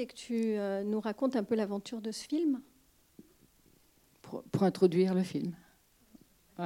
et 0.00 0.06
que 0.06 0.14
tu 0.14 0.56
nous 0.88 1.00
racontes 1.00 1.36
un 1.36 1.44
peu 1.44 1.54
l'aventure 1.54 2.00
de 2.00 2.10
ce 2.10 2.26
film. 2.26 2.60
Pour, 4.22 4.42
pour 4.44 4.62
introduire 4.62 5.14
le 5.14 5.22
film. 5.22 5.54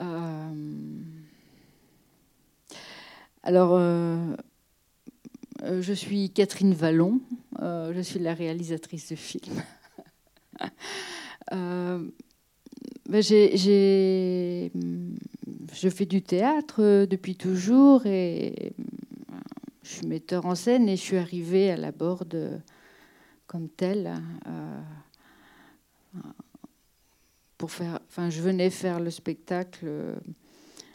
Euh, 0.00 1.02
alors, 3.42 3.72
euh, 3.72 4.36
euh, 5.64 5.82
je 5.82 5.92
suis 5.92 6.30
Catherine 6.30 6.72
Vallon, 6.72 7.20
je 7.60 8.00
suis 8.00 8.20
la 8.20 8.32
réalisatrice 8.32 9.10
de 9.10 9.16
film. 9.16 9.60
Ben, 13.10 13.22
j'ai, 13.22 14.70
je 15.72 15.88
fais 15.88 16.06
du 16.06 16.22
théâtre 16.22 17.06
depuis 17.06 17.36
toujours 17.36 18.06
et 18.06 18.72
je 19.82 19.88
suis 19.88 20.06
metteur 20.06 20.46
en 20.46 20.54
scène 20.54 20.88
et 20.88 20.96
je 20.96 21.02
suis 21.02 21.16
arrivée 21.16 21.70
à 21.70 21.76
la 21.76 21.92
Borde 21.92 22.60
comme 23.46 23.68
telle 23.68 24.14
pour 27.58 27.72
faire. 27.72 27.98
Enfin, 28.06 28.30
je 28.30 28.40
venais 28.40 28.70
faire 28.70 29.00
le 29.00 29.10
spectacle. 29.10 29.84
Euh, 29.84 30.14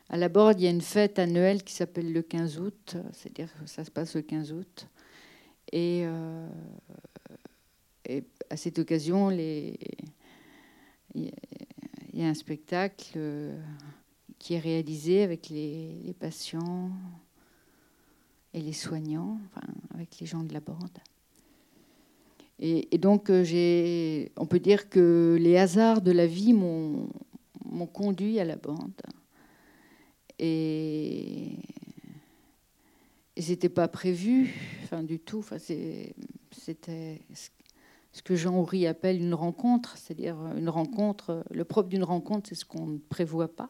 à 0.10 0.18
la 0.18 0.30
Borde, 0.30 0.60
il 0.60 0.64
y 0.64 0.68
a 0.68 0.72
une 0.72 0.82
fête 0.82 1.20
annuelle 1.20 1.64
qui 1.64 1.74
s'appelle 1.74 2.12
le 2.12 2.22
15 2.22 2.60
août, 2.60 2.98
c'est-à-dire 3.12 3.50
que 3.60 3.68
ça 3.68 3.84
se 3.84 3.92
passe 3.92 4.16
le 4.16 4.22
15 4.22 4.54
août. 4.54 4.88
Et, 5.72 6.04
euh, 6.06 6.48
à 8.50 8.58
cette 8.58 8.80
occasion, 8.80 9.32
il 9.32 9.76
y 11.16 12.24
a 12.24 12.28
un 12.28 12.34
spectacle 12.34 13.14
euh, 13.16 13.58
qui 14.44 14.56
est 14.56 14.60
réalisé 14.60 15.24
avec 15.24 15.48
les, 15.48 16.14
patients 16.20 16.92
et 18.54 18.60
les 18.60 18.74
soignants, 18.74 19.40
enfin, 19.46 19.66
avec 19.94 20.20
les 20.20 20.26
gens 20.26 20.44
de 20.44 20.52
la 20.52 20.60
Borde. 20.60 21.00
Et, 22.60 22.98
donc, 22.98 23.30
euh, 23.30 24.26
on 24.36 24.46
peut 24.46 24.60
dire 24.60 24.90
que 24.90 25.38
les 25.40 25.56
hasards 25.56 26.02
de 26.02 26.12
la 26.12 26.28
vie 26.28 26.52
m'ont 26.52 27.08
conduit 27.94 28.38
à 28.42 28.44
la 28.44 28.58
bande. 28.58 29.02
Et, 30.40 31.54
et 33.38 33.42
c'était 33.42 33.70
pas 33.70 33.88
prévu, 33.88 34.54
enfin 34.84 35.04
du 35.04 35.20
tout. 35.20 35.40
Enfin, 35.40 35.58
c'était 35.58 37.22
ce 38.12 38.22
que 38.22 38.36
Jean 38.36 38.60
Houry 38.60 38.88
appelle 38.88 39.22
une 39.22 39.36
rencontre, 39.36 39.98
c'est-à-dire 39.98 40.36
une 40.58 40.68
rencontre. 40.68 41.46
Le 41.50 41.64
propre 41.64 41.88
d'une 41.88 42.04
rencontre, 42.04 42.50
c'est 42.50 42.56
ce 42.56 42.66
qu'on 42.66 42.88
ne 42.88 42.98
prévoit 42.98 43.56
pas, 43.56 43.70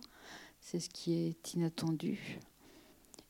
c'est 0.64 0.80
ce 0.80 0.90
qui 0.90 1.14
est 1.14 1.54
inattendu. 1.54 2.40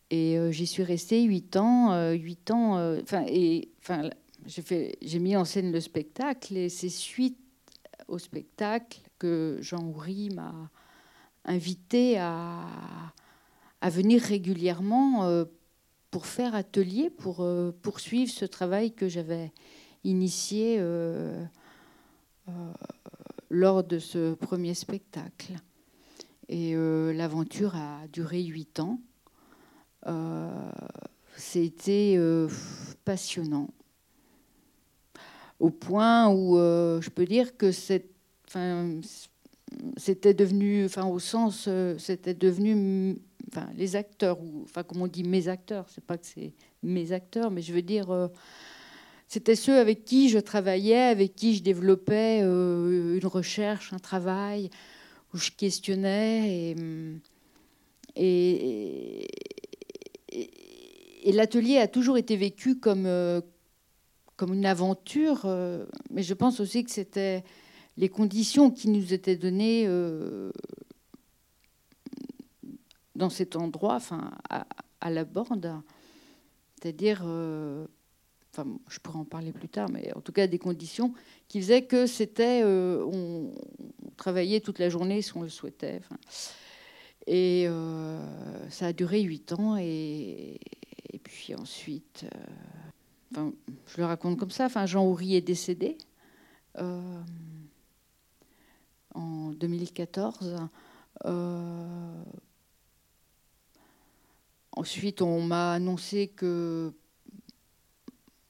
Et 0.09 0.37
euh, 0.37 0.51
j'y 0.51 0.67
suis 0.67 0.83
restée 0.83 1.23
huit 1.23 1.57
ans, 1.57 1.91
euh, 1.91 2.13
huit 2.13 2.51
ans. 2.51 3.01
Et 3.27 3.69
enfin, 3.79 4.09
j'ai 4.45 5.19
mis 5.19 5.35
en 5.35 5.43
scène 5.43 5.71
le 5.71 5.79
spectacle 5.79 6.55
et 6.55 6.69
c'est 6.69 6.89
suite 6.89 7.37
au 8.07 8.19
spectacle 8.19 8.99
que 9.17 9.57
Jean 9.61 9.83
Houry 9.83 10.29
m'a 10.29 10.69
invité 11.45 12.19
à, 12.19 12.67
à, 13.81 13.89
venir 13.89 14.21
régulièrement 14.21 15.25
euh, 15.25 15.45
pour 16.11 16.25
faire 16.25 16.55
atelier, 16.55 17.09
pour 17.09 17.41
euh, 17.41 17.71
poursuivre 17.81 18.31
ce 18.31 18.45
travail 18.45 18.93
que 18.93 19.07
j'avais 19.07 19.51
initié 20.03 20.77
euh, 20.79 21.43
lors 23.49 23.83
de 23.83 23.99
ce 23.99 24.33
premier 24.35 24.73
spectacle. 24.73 25.53
Et 26.49 26.75
l'aventure 26.75 27.75
a 27.75 28.07
duré 28.11 28.43
huit 28.43 28.79
ans. 28.79 28.99
C'était 31.35 32.17
passionnant 33.05 33.69
au 35.63 35.69
point 35.69 36.27
où 36.27 36.57
euh, 36.57 36.99
je 36.99 37.09
peux 37.09 37.23
dire 37.23 37.55
que 37.55 37.71
c'était 37.71 38.03
devenu, 40.33 40.83
enfin 40.83 41.05
au 41.05 41.19
sens, 41.19 41.65
euh, 41.69 41.97
c'était 41.97 42.33
devenu, 42.33 43.17
les 43.75 43.95
acteurs, 43.95 44.37
enfin 44.63 44.83
comme 44.83 45.01
on 45.01 45.07
dit 45.07 45.23
mes 45.23 45.47
acteurs, 45.47 45.85
c'est 45.89 46.03
pas 46.03 46.17
que 46.17 46.25
c'est 46.25 46.53
mes 46.81 47.13
acteurs, 47.13 47.49
mais 47.49 47.61
je 47.61 47.71
veux 47.71 47.81
dire, 47.81 48.11
euh, 48.11 48.27
c'était 49.29 49.55
ceux 49.55 49.79
avec 49.79 50.03
qui 50.03 50.27
je 50.27 50.39
travaillais, 50.39 51.03
avec 51.03 51.33
qui 51.33 51.55
je 51.55 51.63
développais 51.63 52.39
une 52.41 53.25
recherche, 53.25 53.93
un 53.93 53.99
travail, 53.99 54.69
où 55.33 55.37
je 55.37 55.51
questionnais 55.51 56.75
et, 58.15 59.27
et, 61.23 61.31
l'atelier 61.31 61.77
a 61.77 61.87
toujours 61.87 62.17
été 62.17 62.35
vécu 62.35 62.79
comme 62.79 63.07
comme 64.35 64.53
une 64.53 64.65
aventure, 64.65 65.43
euh, 65.45 65.85
mais 66.09 66.23
je 66.23 66.33
pense 66.33 66.59
aussi 66.59 66.83
que 66.83 66.91
c'était 66.91 67.43
les 67.97 68.09
conditions 68.09 68.71
qui 68.71 68.89
nous 68.89 69.13
étaient 69.13 69.35
données 69.35 69.85
euh, 69.87 70.51
dans 73.15 73.29
cet 73.29 73.55
endroit, 73.55 73.95
enfin 73.95 74.31
à, 74.49 75.09
la 75.09 75.23
borde, 75.23 75.81
c'est-à-dire, 76.75 77.21
euh, 77.25 77.85
enfin, 78.55 78.67
je 78.87 78.99
pourrais 78.99 79.19
en 79.19 79.25
parler 79.25 79.51
plus 79.51 79.69
tard, 79.69 79.89
mais 79.89 80.13
en 80.15 80.21
tout 80.21 80.31
cas 80.31 80.47
des 80.47 80.59
conditions 80.59 81.13
qui 81.47 81.59
faisaient 81.59 81.83
que 81.83 82.05
c'était, 82.05 82.63
on, 82.63 83.51
travaillait 84.15 84.59
toute 84.59 84.79
la 84.79 84.89
journée 84.89 85.21
si 85.21 85.35
on 85.35 85.41
le 85.41 85.49
souhaitait. 85.49 86.01
et 87.27 87.67
ça 88.69 88.87
a 88.87 88.93
duré 88.93 89.21
huit 89.21 89.51
ans, 89.53 89.75
et, 89.77 90.59
puis 91.23 91.55
ensuite 91.55 92.25
je 93.87 93.97
le 93.97 94.05
raconte 94.05 94.37
comme 94.37 94.51
ça. 94.51 94.65
Enfin, 94.65 94.85
Jean 94.85 95.05
Houry 95.05 95.35
est 95.35 95.41
décédé 95.41 95.97
euh, 96.79 97.21
en 99.13 99.51
2014. 99.51 100.57
Euh, 101.25 102.23
ensuite, 104.71 105.21
on 105.21 105.41
m'a 105.41 105.73
annoncé 105.73 106.27
que, 106.27 106.93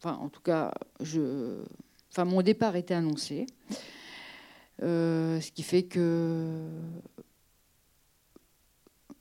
enfin, 0.03 0.18
en 0.22 0.30
tout 0.30 0.41
cas, 0.41 0.74
je, 1.02 1.62
enfin, 2.12 2.25
mon 2.25 2.41
départ 2.41 2.75
était 2.75 2.94
annoncé, 2.94 3.46
euh, 4.81 5.40
ce 5.40 5.52
qui 5.52 5.64
fait 5.64 5.84
que 5.84 6.68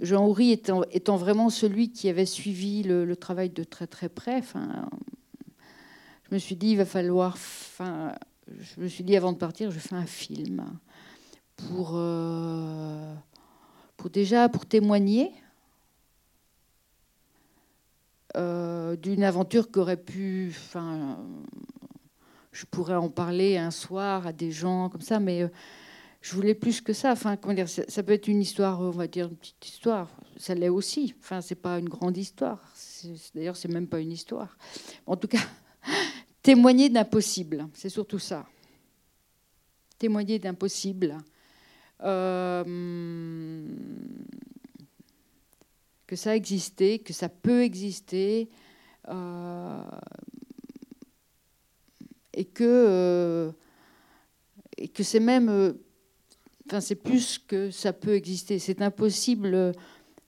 Jean 0.01 0.27
Houry 0.27 0.51
étant, 0.51 0.83
étant, 0.91 1.17
vraiment 1.17 1.51
celui 1.51 1.93
qui 1.93 2.09
avait 2.09 2.27
suivi 2.27 2.83
le, 2.83 3.15
travail 3.15 3.51
de 3.51 3.63
très 3.63 3.87
très 3.87 4.09
près, 4.09 4.37
enfin, 4.39 4.89
je 6.29 6.35
me 6.35 6.39
suis 6.39 6.57
dit, 6.57 6.71
il 6.71 6.79
va 6.79 6.87
falloir. 6.87 7.35
Enfin, 7.35 8.15
je 8.49 8.81
me 8.81 8.89
suis 8.89 9.05
dit, 9.05 9.17
avant 9.17 9.33
de 9.33 9.39
partir, 9.39 9.71
je 9.71 9.79
fais 9.79 9.95
un 9.95 10.07
film 10.07 10.65
pour, 11.57 11.93
euh, 11.95 13.15
pour 13.97 14.11
déjà 14.11 14.49
pour 14.49 14.67
témoigner 14.67 15.31
euh, 18.37 18.97
d'une 18.97 19.25
aventure 19.25 19.71
qu'aurait 19.71 19.97
pu. 19.97 20.49
Enfin, 20.51 21.19
je 22.53 22.65
pourrais 22.67 22.95
en 22.95 23.09
parler 23.09 23.57
un 23.57 23.71
soir 23.71 24.27
à 24.27 24.33
des 24.33 24.51
gens 24.51 24.89
comme 24.89 25.01
ça, 25.01 25.21
mais 25.21 25.43
euh, 25.43 25.49
je 26.21 26.35
voulais 26.35 26.55
plus 26.55 26.81
que 26.81 26.93
ça. 26.93 27.13
Enfin, 27.13 27.37
comment 27.37 27.55
dire, 27.55 27.69
ça, 27.69 28.03
peut 28.03 28.13
être 28.13 28.29
une 28.29 28.41
histoire, 28.41 28.81
on 28.81 28.91
va 28.91 29.07
dire 29.07 29.29
une 29.29 29.37
petite 29.37 29.67
histoire. 29.67 30.09
Ça 30.37 30.55
l'est 30.55 30.69
aussi. 30.69 31.15
Enfin, 31.21 31.41
c'est 31.41 31.55
pas 31.55 31.79
une 31.79 31.89
grande 31.89 32.17
histoire. 32.17 32.61
D'ailleurs, 33.35 33.57
c'est 33.57 33.69
même 33.69 33.87
pas 33.87 34.01
une 34.01 34.13
histoire. 34.13 34.57
En 35.07 35.17
tout 35.17 35.29
cas, 35.29 35.41
Témoigner 36.43 36.89
d'impossible, 36.89 37.69
c'est 37.73 37.89
surtout 37.89 38.19
ça. 38.19 38.47
Témoigner 39.99 40.41
d'impossible. 40.41 41.19
Euh, 42.03 43.65
que 46.13 46.17
ça 46.17 46.37
existait, 46.37 46.99
que 46.99 47.15
ça 47.15 47.31
peut 47.31 47.63
exister, 47.63 48.51
euh, 49.09 49.83
et 52.35 52.45
que, 52.45 52.65
euh, 52.65 53.51
et 54.77 54.89
que 54.89 55.03
c'est 55.03 55.21
même, 55.21 55.75
enfin 56.67 56.83
c'est 56.83 56.97
plus 56.97 57.39
que 57.39 57.71
ça 57.71 57.95
peut 57.95 58.13
exister, 58.13 58.59
c'est 58.59 58.83
impossible, 58.83 59.73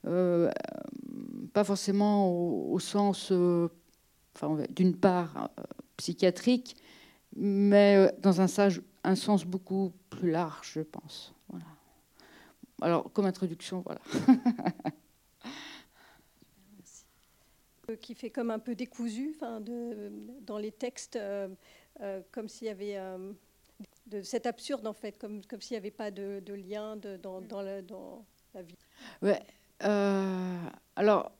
pas 0.01 1.63
forcément 1.63 2.31
au, 2.31 2.79
sens, 2.79 3.31
enfin, 4.33 4.57
d'une 4.71 4.95
part 4.95 5.51
psychiatrique, 5.97 6.77
mais 7.35 7.95
euh, 7.97 8.11
dans 8.23 8.41
un, 8.41 8.47
un, 9.03 9.15
sens 9.15 9.45
beaucoup 9.45 9.93
plus 10.09 10.31
large, 10.31 10.71
je 10.73 10.81
pense. 10.81 11.31
Voilà. 11.47 11.65
Alors, 12.81 13.13
comme 13.13 13.27
introduction, 13.27 13.83
voilà. 13.85 14.01
Euh, 17.89 17.95
qui 17.95 18.15
fait 18.15 18.29
comme 18.29 18.51
un 18.51 18.59
peu 18.59 18.75
décousu 18.75 19.35
de, 19.61 20.11
dans 20.41 20.57
les 20.57 20.71
textes, 20.71 21.17
euh, 21.17 21.47
comme 22.31 22.49
s'il 22.49 22.67
y 22.67 22.69
avait 22.69 22.97
de 24.07 24.21
cet 24.21 24.45
absurde, 24.45 24.87
en 24.87 24.93
fait, 24.93 25.17
comme, 25.17 25.43
comme 25.45 25.61
s'il 25.61 25.75
n'y 25.75 25.79
avait 25.79 25.91
pas 25.91 26.11
de, 26.11 26.41
lien 26.53 26.95
de, 26.95 27.17
dans, 27.17 27.41
dans, 27.41 27.61
la, 27.61 27.81
dans, 27.81 28.25
la, 28.53 28.61
vie. 28.61 28.77
Ouais. 29.21 29.39
alors, 30.95 31.31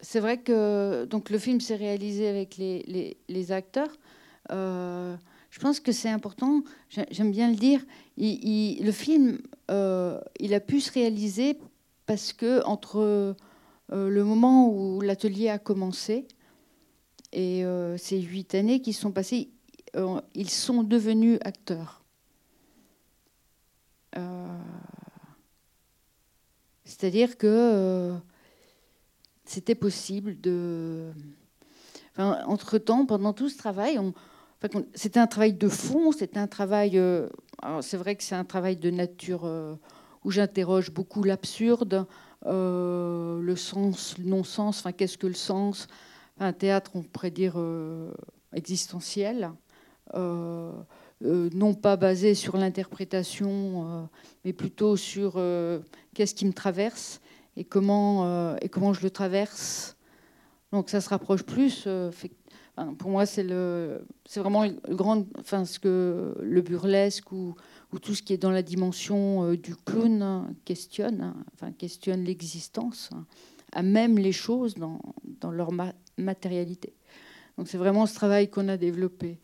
c'est 0.00 0.20
vrai 0.20 0.38
que 0.38 1.04
donc 1.04 1.30
le 1.30 1.38
film 1.38 1.60
s'est 1.60 1.76
réalisé 1.76 2.28
avec 2.28 2.56
les, 2.56 3.16
les, 3.28 3.52
acteurs. 3.52 3.90
Euh, 4.50 5.16
je 5.50 5.58
pense 5.58 5.80
que 5.80 5.92
c'est 5.92 6.08
important, 6.08 6.62
j'aime 7.10 7.30
bien 7.30 7.50
le 7.50 7.56
dire. 7.56 7.84
le 8.16 8.90
film, 8.92 9.38
euh, 9.70 10.20
il 10.38 10.54
a 10.54 10.60
pu 10.60 10.80
se 10.80 10.92
réaliser 10.92 11.58
parce 12.06 12.32
que 12.32 12.64
entre 12.64 13.34
le 13.90 14.22
moment 14.22 14.68
où 14.68 15.00
l'atelier 15.00 15.48
a 15.48 15.58
commencé 15.58 16.26
et 17.32 17.64
ces 17.96 18.20
huit 18.20 18.54
années 18.54 18.80
qui 18.80 18.92
sont 18.92 19.12
passées, 19.12 19.50
ils 20.34 20.50
sont 20.50 20.82
devenus 20.82 21.38
acteurs. 21.42 22.02
C'est-à-dire 26.84 27.36
que 27.36 28.18
c'était 29.48 29.74
possible 29.74 30.38
de. 30.40 31.10
entre-temps, 32.18 33.06
pendant 33.06 33.32
tout 33.32 33.48
ce 33.48 33.56
travail, 33.56 33.98
c'était 34.94 35.20
un 35.20 35.26
travail 35.26 35.54
de 35.54 35.68
fond, 35.68 36.12
c'était 36.12 36.38
un 36.38 36.46
travail. 36.46 36.98
Euh, 36.98 37.28
c'est 37.80 37.96
vrai 37.96 38.14
que 38.14 38.22
c'est 38.22 38.34
un 38.34 38.44
travail 38.44 38.76
de 38.76 38.90
nature 38.90 39.42
euh, 39.44 39.74
où 40.24 40.30
j'interroge 40.30 40.90
beaucoup 40.90 41.22
l'absurde, 41.22 41.94
euh, 41.94 42.04
le 42.44 43.54
sens, 43.56 44.16
le 44.18 44.24
non-sens. 44.24 44.80
Enfin, 44.80 44.92
qu'est-ce 44.92 45.18
que 45.18 45.26
le 45.26 45.34
sens? 45.34 45.88
Un 46.38 46.52
théâtre, 46.52 46.92
on 46.94 47.02
pourrait 47.02 47.30
dire 47.30 47.56
existentiel. 48.52 49.50
non 50.14 51.74
pas 51.74 51.96
basé 51.96 52.34
sur 52.34 52.56
l'interprétation, 52.56 54.08
mais 54.44 54.52
plutôt 54.52 54.96
sur 54.96 55.40
qu'est-ce 56.14 56.34
qui 56.34 56.46
me 56.46 56.52
traverse 56.52 57.20
et 57.58 57.64
comment, 57.64 58.24
euh, 58.24 58.56
et 58.62 58.68
comment 58.68 58.92
je 58.92 59.02
le 59.02 59.10
traverse. 59.10 59.96
Donc 60.72 60.90
ça 60.90 61.00
se 61.00 61.08
rapproche 61.08 61.42
plus. 61.42 61.84
Euh, 61.86 62.10
pour 62.98 63.10
moi, 63.10 63.26
c'est 63.26 63.42
vraiment 63.42 64.64
le 64.64 64.94
grand, 64.94 65.26
enfin, 65.38 65.64
ce 65.64 65.78
que 65.78 66.34
le 66.40 66.60
burlesque 66.62 67.32
ou, 67.32 67.54
ou, 67.92 67.98
tout 67.98 68.14
ce 68.14 68.22
qui 68.22 68.32
est 68.32 68.38
dans 68.38 68.50
la 68.50 68.62
dimension 68.62 69.44
euh, 69.44 69.56
du 69.56 69.74
clown 69.74 70.54
questionne, 70.64 71.34
enfin, 71.54 71.72
questionne 71.72 72.24
l'existence, 72.24 73.10
à 73.72 73.82
même 73.82 74.18
les 74.18 74.32
choses 74.32 74.74
dans, 74.74 75.00
dans 75.40 75.50
leur 75.50 75.70
matérialité. 76.16 76.92
Donc 77.56 77.66
c'est 77.68 77.78
vraiment 77.78 78.06
ce 78.06 78.14
travail 78.14 78.48
qu'on 78.48 78.68
a 78.68 78.76
développé. 78.76 79.38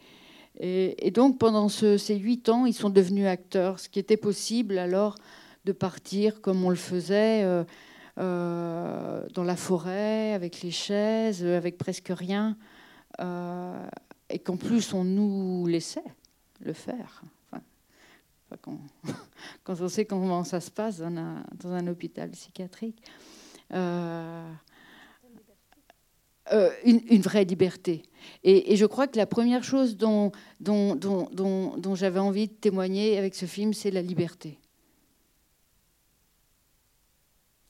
Et, 0.60 1.10
donc 1.10 1.38
pendant 1.38 1.68
ces 1.68 2.16
huit 2.16 2.48
ans, 2.48 2.64
ils 2.64 2.74
sont 2.74 2.90
devenus 2.90 3.26
acteurs, 3.26 3.80
ce 3.80 3.88
qui 3.88 3.98
était 3.98 4.16
possible 4.16 4.78
alors 4.78 5.16
de 5.64 5.72
partir 5.72 6.40
comme 6.40 6.64
on 6.64 6.70
le 6.70 6.76
faisait. 6.76 7.42
Euh, 7.42 7.64
dans 8.16 9.44
la 9.44 9.56
forêt, 9.56 10.32
avec 10.32 10.62
les 10.62 10.70
chaises, 10.70 11.44
avec 11.44 11.78
presque 11.78 12.12
rien, 12.14 12.56
euh, 13.20 13.86
et 14.30 14.38
qu'en 14.38 14.56
plus 14.56 14.92
on 14.92 15.04
nous 15.04 15.66
laissait 15.66 16.04
le 16.60 16.72
faire. 16.72 17.22
quand, 18.62 18.78
on 19.80 19.88
sait 19.88 20.04
comment 20.04 20.44
ça 20.44 20.60
se 20.60 20.70
passe 20.70 20.98
dans 20.98 21.72
un, 21.72 21.86
hôpital 21.88 22.30
psychiatrique. 22.30 23.02
Euh, 23.72 24.48
une, 26.84 27.22
vraie 27.22 27.44
liberté. 27.44 28.02
Et, 28.42 28.76
je 28.76 28.84
crois 28.84 29.06
que 29.06 29.16
la 29.16 29.26
première 29.26 29.64
chose 29.64 29.96
dont 29.96 30.30
j'avais 31.94 32.20
envie 32.20 32.48
de 32.48 32.52
témoigner 32.52 33.18
avec 33.18 33.34
ce 33.34 33.46
film, 33.46 33.72
c'est 33.72 33.90
la 33.90 34.02
liberté. 34.02 34.58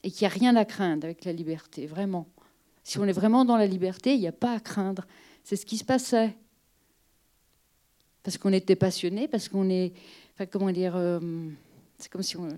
Et 0.05 0.11
qu'il 0.11 0.29
n'y 0.29 0.33
a 0.33 0.37
rien 0.37 0.55
à 0.55 0.67
craindre 0.67 1.06
avec 1.06 1.25
la 1.25 1.33
liberté, 1.33 1.87
vraiment. 1.87 2.29
Si 2.85 2.99
on 2.99 3.05
est 3.06 3.12
vraiment 3.12 3.47
dans 3.47 3.56
la 3.56 3.67
liberté, 3.67 4.12
il 4.12 4.21
n'y 4.21 4.29
a 4.29 4.33
pas 4.33 4.53
à 4.53 4.61
craindre. 4.61 5.06
C'est 5.43 5.56
ce 5.56 5.65
qui 5.65 5.79
se 5.79 5.85
passait. 5.85 6.37
Parce 8.23 8.37
qu'on 8.37 8.53
était 8.53 8.77
passionné, 8.77 9.29
parce 9.29 9.49
qu'on 9.49 9.69
est. 9.71 9.95
Enfin, 10.35 10.45
comment 10.45 10.71
dire. 10.71 10.95
Euh, 10.95 11.19
c'est 11.99 12.11
comme 12.11 12.23
si 12.23 12.37
on. 12.37 12.49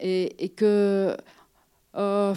Et, 0.00 0.52
que. 0.56 1.14
Euh, 1.94 2.34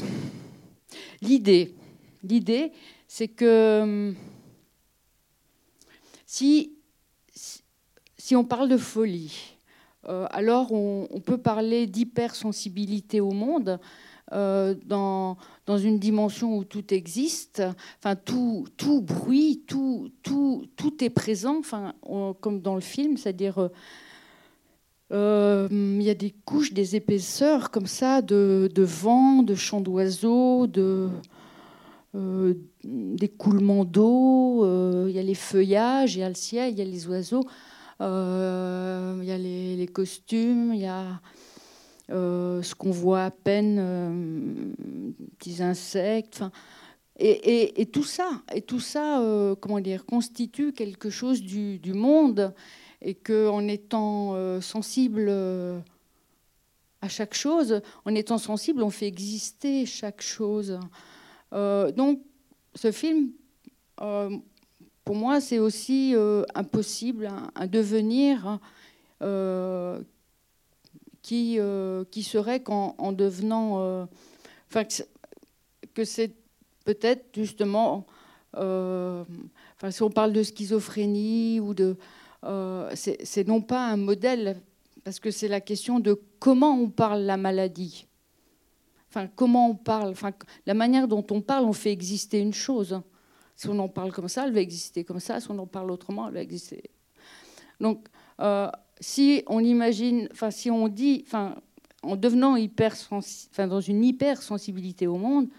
l'idée. 1.22 1.74
L'idée, 2.22 2.74
c'est 3.08 3.30
que. 3.30 4.14
Si, 6.26 6.74
si 8.18 8.36
on 8.36 8.44
parle 8.44 8.68
de 8.68 8.78
folie, 8.78 9.58
alors 10.32 10.72
on, 10.72 11.22
peut 11.24 11.38
parler 11.38 11.86
d'hypersensibilité 11.88 13.22
au 13.22 13.32
monde. 13.32 13.80
Euh, 14.32 14.76
dans, 14.86 15.38
une 15.68 16.00
dimension 16.00 16.58
où 16.58 16.64
tout 16.64 16.94
existe, 16.94 17.62
enfin 18.00 18.16
tout, 18.16 18.66
tout 18.76 19.02
bruit, 19.02 19.64
tout, 19.68 20.12
tout, 20.24 20.68
tout 20.76 21.04
est 21.04 21.12
présent, 21.12 21.58
enfin, 21.60 21.94
comme 22.42 22.62
dans 22.62 22.74
le 22.74 22.82
film, 22.82 23.18
c'est-à-dire 23.18 23.70
euh, 25.12 25.68
il 25.72 26.02
y 26.02 26.10
a 26.10 26.16
des 26.16 26.32
couches, 26.46 26.74
des 26.74 26.96
épaisseurs 26.96 27.70
comme 27.70 27.86
ça 27.86 28.24
de, 28.24 28.70
de 28.74 28.84
vent, 28.84 29.44
de 29.44 29.54
chants 29.56 29.82
d'oiseaux, 29.82 30.68
de 30.68 31.10
d'écoulement 32.84 33.86
d'eau, 33.86 34.66
il 35.08 35.14
y 35.14 35.20
a 35.20 35.24
les 35.24 35.36
feuillages, 35.36 36.16
il 36.16 36.20
y 36.22 36.24
a 36.24 36.30
le 36.30 36.36
ciel, 36.36 36.74
il 36.74 36.80
y 36.80 36.82
a 36.82 36.86
les 36.86 37.08
oiseaux. 37.08 37.44
Euh, 38.02 39.20
il 39.22 39.28
y 39.28 39.32
a 39.32 39.38
les, 39.38 39.88
costumes, 39.88 40.74
il 40.74 40.82
y 40.82 40.86
a 40.86 41.22
euh, 42.12 42.62
ce 42.62 42.74
qu'on 42.74 42.92
voit 42.92 43.26
à 43.26 43.32
peine, 43.32 43.78
euh, 43.80 44.74
petits 45.38 45.62
insectes. 45.62 46.44
Et, 47.22 47.82
et, 47.82 47.86
tout 47.86 48.06
ça, 48.06 48.30
et 48.56 48.62
tout 48.62 48.80
ça 48.80 49.22
comment 49.60 49.82
dire, 49.82 50.06
constitue 50.06 50.72
quelque 50.72 51.10
chose 51.10 51.42
du, 51.42 51.78
du 51.78 51.92
monde 51.92 52.54
et 53.02 53.14
qu'en 53.14 53.68
étant 53.68 54.62
sensible 54.62 55.30
à 57.02 57.10
chaque 57.10 57.34
chose, 57.34 57.82
en 58.06 58.16
étant 58.16 58.38
sensible, 58.38 58.84
on 58.84 58.90
fait 58.90 59.08
exister 59.08 59.86
chaque 59.86 60.22
chose. 60.22 60.80
donc, 61.52 62.22
ce 62.74 62.94
film, 62.94 63.32
pour 65.10 65.16
moi, 65.16 65.42
c'est 65.42 65.58
aussi 65.58 66.14
euh, 66.14 66.44
impossible, 66.54 67.32
un, 67.56 67.66
devenir 67.66 68.60
euh, 69.24 70.00
qui, 71.24 71.56
euh, 71.58 72.04
qui 72.12 72.22
serait 72.22 72.62
qu'en 72.62 72.94
en 73.00 73.12
devenant. 73.12 74.08
Enfin, 74.70 74.84
que 75.96 76.04
c'est 76.04 76.36
peut-être 76.86 77.26
justement. 77.34 78.06
Enfin, 78.54 79.90
si 79.90 80.04
on 80.04 80.12
parle 80.12 80.32
de 80.32 80.44
schizophrénie 80.44 81.60
ou 81.60 81.74
de. 81.74 81.98
c'est 82.94 83.48
non 83.48 83.62
pas 83.64 83.88
un 83.88 83.98
modèle, 83.98 84.62
parce 85.04 85.20
que 85.20 85.32
c'est 85.32 85.48
la 85.48 85.60
question 85.60 86.00
de 86.00 86.22
comment 86.38 86.76
on 86.76 86.88
parle 86.88 87.22
la 87.22 87.38
maladie. 87.38 88.06
Enfin, 89.10 89.28
comment 89.36 89.72
on 89.72 89.76
parle, 89.76 90.12
enfin, 90.12 90.34
la 90.68 90.76
manière 90.76 91.08
dont 91.08 91.26
on 91.32 91.42
parle, 91.42 91.66
on 91.66 91.74
fait 91.74 91.92
exister 91.92 92.40
une 92.40 92.54
chose. 92.54 93.02
Si 93.60 93.68
on 93.68 93.78
en 93.80 93.90
parle 93.90 94.14
comme 94.14 94.30
ça, 94.30 94.48
elle 94.48 94.54
va 94.54 94.62
exister 94.62 95.04
comme 95.04 95.20
ça. 95.20 95.42
Si 95.42 95.52
on 95.52 95.60
en 95.60 95.68
parle 95.68 95.92
autrement, 95.92 96.30
elle 96.30 96.34
va 96.34 96.42
exister. 96.42 96.82
Donc, 97.82 98.08
euh, 98.40 98.70
si 99.02 99.44
on 99.48 99.60
imagine, 99.60 100.30
enfin, 100.32 100.50
si 100.50 100.72
on 100.72 100.88
dit, 100.88 101.26
en 102.02 102.16
devenant 102.16 102.56
hyper 102.56 102.96
enfin, 103.12 103.68
dans 103.68 103.82
une 103.82 104.06
hypersensibilité 104.06 105.08
au 105.08 105.18
monde, 105.18 105.50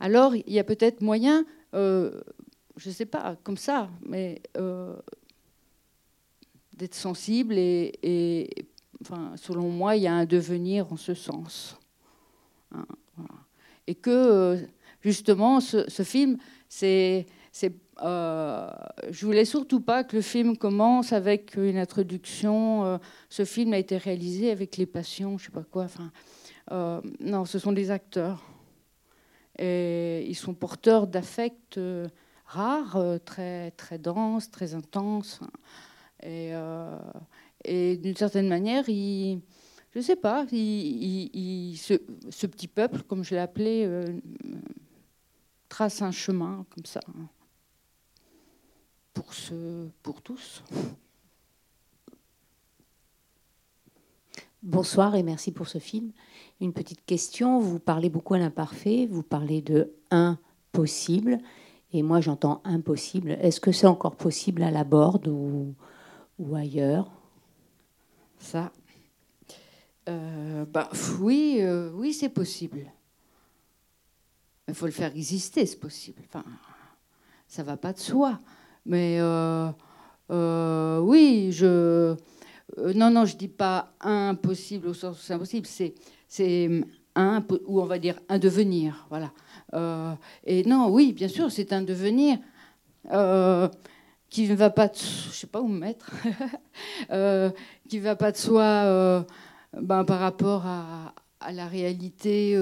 alors 0.00 0.34
il 0.36 0.50
y 0.50 0.58
a 0.58 0.64
peut-être 0.64 1.02
moyen, 1.02 1.44
euh, 1.74 2.18
je 2.78 2.88
ne 2.88 2.94
sais 2.94 3.04
pas, 3.04 3.36
comme 3.42 3.58
ça, 3.58 3.90
mais 4.06 4.40
euh, 4.56 4.96
d'être 6.78 6.94
sensible 6.94 7.58
et, 7.58 8.48
selon 9.36 9.68
moi, 9.68 9.96
il 9.96 10.04
y 10.04 10.06
a 10.06 10.14
un 10.14 10.24
devenir 10.24 10.90
en 10.90 10.96
ce 10.96 11.12
sens. 11.12 11.76
Hein, 12.72 12.86
et 13.86 13.94
que, 13.94 14.66
justement, 15.02 15.60
ce 15.60 16.02
film 16.02 16.38
c'est, 16.68 17.26
c'est, 17.52 17.72
euh, 18.02 18.68
je 19.10 19.26
voulais 19.26 19.44
surtout 19.44 19.80
pas 19.80 20.04
que 20.04 20.16
le 20.16 20.22
film 20.22 20.56
commence 20.56 21.12
avec 21.12 21.56
une 21.56 21.78
introduction. 21.78 22.84
Euh, 22.84 22.98
ce 23.28 23.44
film 23.44 23.72
a 23.72 23.78
été 23.78 23.96
réalisé 23.96 24.50
avec 24.50 24.76
les 24.76 24.86
patients, 24.86 25.38
je 25.38 25.46
sais 25.46 25.50
pas 25.50 25.64
quoi. 25.64 25.84
Enfin, 25.84 26.12
euh, 26.70 27.00
non, 27.20 27.44
ce 27.44 27.58
sont 27.58 27.72
des 27.72 27.90
acteurs 27.90 28.44
et 29.58 30.24
ils 30.28 30.36
sont 30.36 30.54
porteurs 30.54 31.08
d'affects 31.08 31.80
rares, 32.44 33.02
très 33.24 33.72
très 33.72 33.98
denses, 33.98 34.50
très 34.50 34.74
intenses. 34.74 35.40
Et, 36.22 36.52
d'une 37.96 38.16
certaine 38.16 38.48
manière, 38.48 38.84
je 38.86 40.00
sais 40.00 40.16
pas, 40.16 40.46
ce, 40.48 42.46
petit 42.46 42.68
peuple, 42.68 43.02
comme 43.02 43.24
je 43.24 43.34
l'ai 43.34 43.40
appelé 43.40 43.84
trace 45.68 46.02
un 46.02 46.10
chemin 46.10 46.64
comme 46.70 46.86
ça 46.86 47.00
pour, 49.14 49.34
ce, 49.34 49.88
pour 50.02 50.22
tous. 50.22 50.62
Bonsoir 54.62 55.14
et 55.14 55.22
merci 55.22 55.52
pour 55.52 55.68
ce 55.68 55.78
film. 55.78 56.12
Une 56.60 56.72
petite 56.72 57.04
question, 57.04 57.60
vous 57.60 57.78
parlez 57.78 58.10
beaucoup 58.10 58.34
à 58.34 58.38
l'imparfait, 58.38 59.06
vous 59.06 59.22
parlez 59.22 59.62
de 59.62 59.92
impossible, 60.10 61.38
et 61.92 62.02
moi 62.02 62.20
j'entends 62.20 62.60
impossible. 62.64 63.32
Est-ce 63.40 63.60
que 63.60 63.72
c'est 63.72 63.86
encore 63.86 64.16
possible 64.16 64.62
à 64.62 64.70
la 64.70 64.84
Borde 64.84 65.28
ou, 65.28 65.74
ou 66.38 66.54
ailleurs? 66.56 67.10
Ça, 68.40 68.72
euh, 70.08 70.64
bah, 70.64 70.88
oui, 71.20 71.58
euh, 71.60 71.90
oui 71.94 72.12
c'est 72.12 72.28
possible. 72.28 72.90
Il 74.68 74.74
faut 74.74 74.86
le 74.86 74.92
faire 74.92 75.14
exister, 75.16 75.66
c'est 75.66 75.80
possible. 75.80 76.22
Enfin, 76.26 76.44
ça 77.46 77.62
va 77.62 77.76
pas 77.76 77.92
de 77.92 77.98
soi. 77.98 78.38
Mais 78.86 79.18
euh, 79.20 79.70
oui, 81.00 81.50
je 81.52 82.16
euh, 82.76 82.92
non, 82.94 83.10
non, 83.10 83.24
je 83.24 83.36
dis 83.36 83.48
pas 83.48 83.92
impossible 84.00 84.88
au 84.88 84.94
sens 84.94 85.16
où 85.16 85.20
c'est 85.20 85.32
impossible, 85.32 85.66
c'est, 85.66 85.94
c'est 86.28 86.68
un, 87.14 87.44
ou 87.66 87.80
on 87.80 87.86
va 87.86 87.98
dire 87.98 88.20
un 88.28 88.38
devenir, 88.38 89.06
voilà. 89.08 89.32
Euh, 89.74 90.12
et 90.44 90.64
non, 90.64 90.88
oui, 90.88 91.12
bien 91.12 91.28
sûr, 91.28 91.50
c'est 91.50 91.72
un 91.72 91.82
devenir 91.82 92.38
euh, 93.10 93.68
qui 94.28 94.48
ne 94.48 94.54
va 94.54 94.70
pas, 94.70 94.88
de, 94.88 94.96
je 94.96 95.34
sais 95.34 95.46
pas 95.46 95.60
où 95.60 95.68
me 95.68 95.78
mettre, 95.78 96.10
qui 97.88 97.98
va 97.98 98.16
pas 98.16 98.32
de 98.32 98.36
soi 98.36 99.24
ben, 99.72 100.04
par 100.04 100.20
rapport 100.20 100.66
à, 100.66 101.14
la 101.52 101.66
réalité 101.66 102.58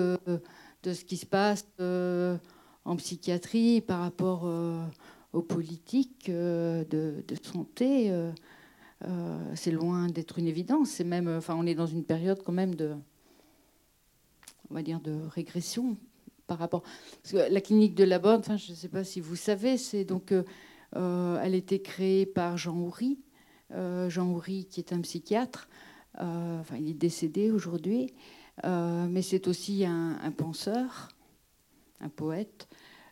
de 0.88 0.95
ce 0.95 1.05
qui 1.05 1.16
se 1.16 1.26
passe 1.26 1.66
en 1.78 2.97
psychiatrie, 2.97 3.81
par 3.81 4.00
rapport 4.00 4.45
aux 5.33 5.43
politiques 5.43 6.31
de, 6.31 6.85
de 6.90 7.35
santé. 7.43 8.12
Euh, 9.05 9.55
c'est 9.55 9.71
loin 9.71 10.07
d'être 10.09 10.38
une 10.38 10.47
évidence. 10.47 10.90
C'est 10.90 11.05
même, 11.05 11.28
enfin, 11.28 11.55
on 11.57 11.66
est 11.66 11.75
dans 11.75 11.87
une 11.87 12.05
période 12.05 12.43
quand 12.43 12.52
même 12.52 12.75
de, 12.75 12.95
on 14.71 14.75
va 14.75 14.83
dire, 14.83 15.00
de 15.00 15.19
régression 15.28 15.97
par 16.47 16.59
rapport. 16.59 16.83
La 17.33 17.61
clinique 17.61 17.95
de 17.95 18.05
la 18.05 18.21
enfin, 18.25 18.57
je 18.57 18.71
ne 18.71 18.76
sais 18.76 18.88
pas 18.88 19.05
si 19.05 19.21
vous 19.21 19.37
savez, 19.37 19.76
c'est 19.76 20.05
donc, 20.05 20.33
euh, 20.33 20.45
euh, 20.95 21.40
elle 21.43 21.55
a 21.55 21.57
été 21.57 21.83
créée 21.83 22.25
par 22.25 22.57
Jean 22.57 22.76
Houry. 22.76 23.19
Jean 24.09 24.31
Houry, 24.31 24.66
qui 24.66 24.78
est 24.78 24.93
un 24.93 25.00
psychiatre. 25.00 25.69
enfin, 26.14 26.76
il 26.78 26.88
est 26.88 26.95
décédé 26.95 27.50
aujourd'hui, 27.50 28.14
mais 28.65 29.23
c'est 29.23 29.49
aussi 29.49 29.85
un, 29.85 30.33
penseur, 30.37 31.09
un 32.01 32.09
poète. 32.09 32.69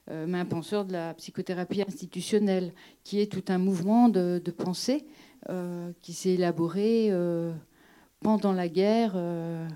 mais 0.09 0.39
un 0.39 0.45
penseur 0.45 0.85
de 0.85 0.93
la 0.93 1.15
psychothérapie 1.15 1.83
institutionnelle, 1.83 2.73
qui 3.05 3.21
est 3.21 3.31
tout 3.31 3.45
un 3.49 3.59
mouvement 3.59 4.09
de, 4.09 4.41
pensée 4.57 5.05
euh, 5.51 5.93
qui 6.01 6.15
s'est 6.15 6.31
élaboré 6.31 7.09
euh, 7.11 7.53
pendant 8.21 8.55
la 8.55 8.67
guerre 8.67 9.13
euh, 9.15 9.69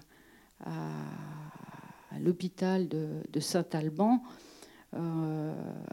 à, 0.65 2.19
l'hôpital 2.19 2.89
de, 2.89 3.41
Saint-Alban, 3.41 4.23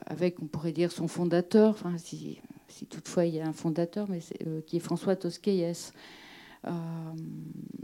avec, 0.06 0.42
on 0.42 0.48
pourrait 0.48 0.72
dire, 0.72 0.94
son 0.94 1.10
fondateur, 1.10 1.72
enfin, 1.72 1.98
si, 1.98 2.40
toutefois 2.90 3.26
il 3.26 3.36
y 3.36 3.42
a 3.42 3.46
un 3.46 3.54
fondateur, 3.54 4.10
mais 4.10 4.22
qui 4.66 4.78
est 4.78 4.80
François 4.80 5.18
Tosquelles. 5.18 5.76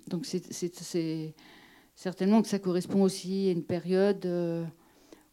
donc 0.07 0.25
c'est 0.25 1.35
certainement 2.01 2.41
que 2.41 2.47
ça 2.47 2.59
correspond 2.59 3.03
aussi 3.03 3.47
à 3.49 3.51
une 3.51 3.63
période 3.63 4.25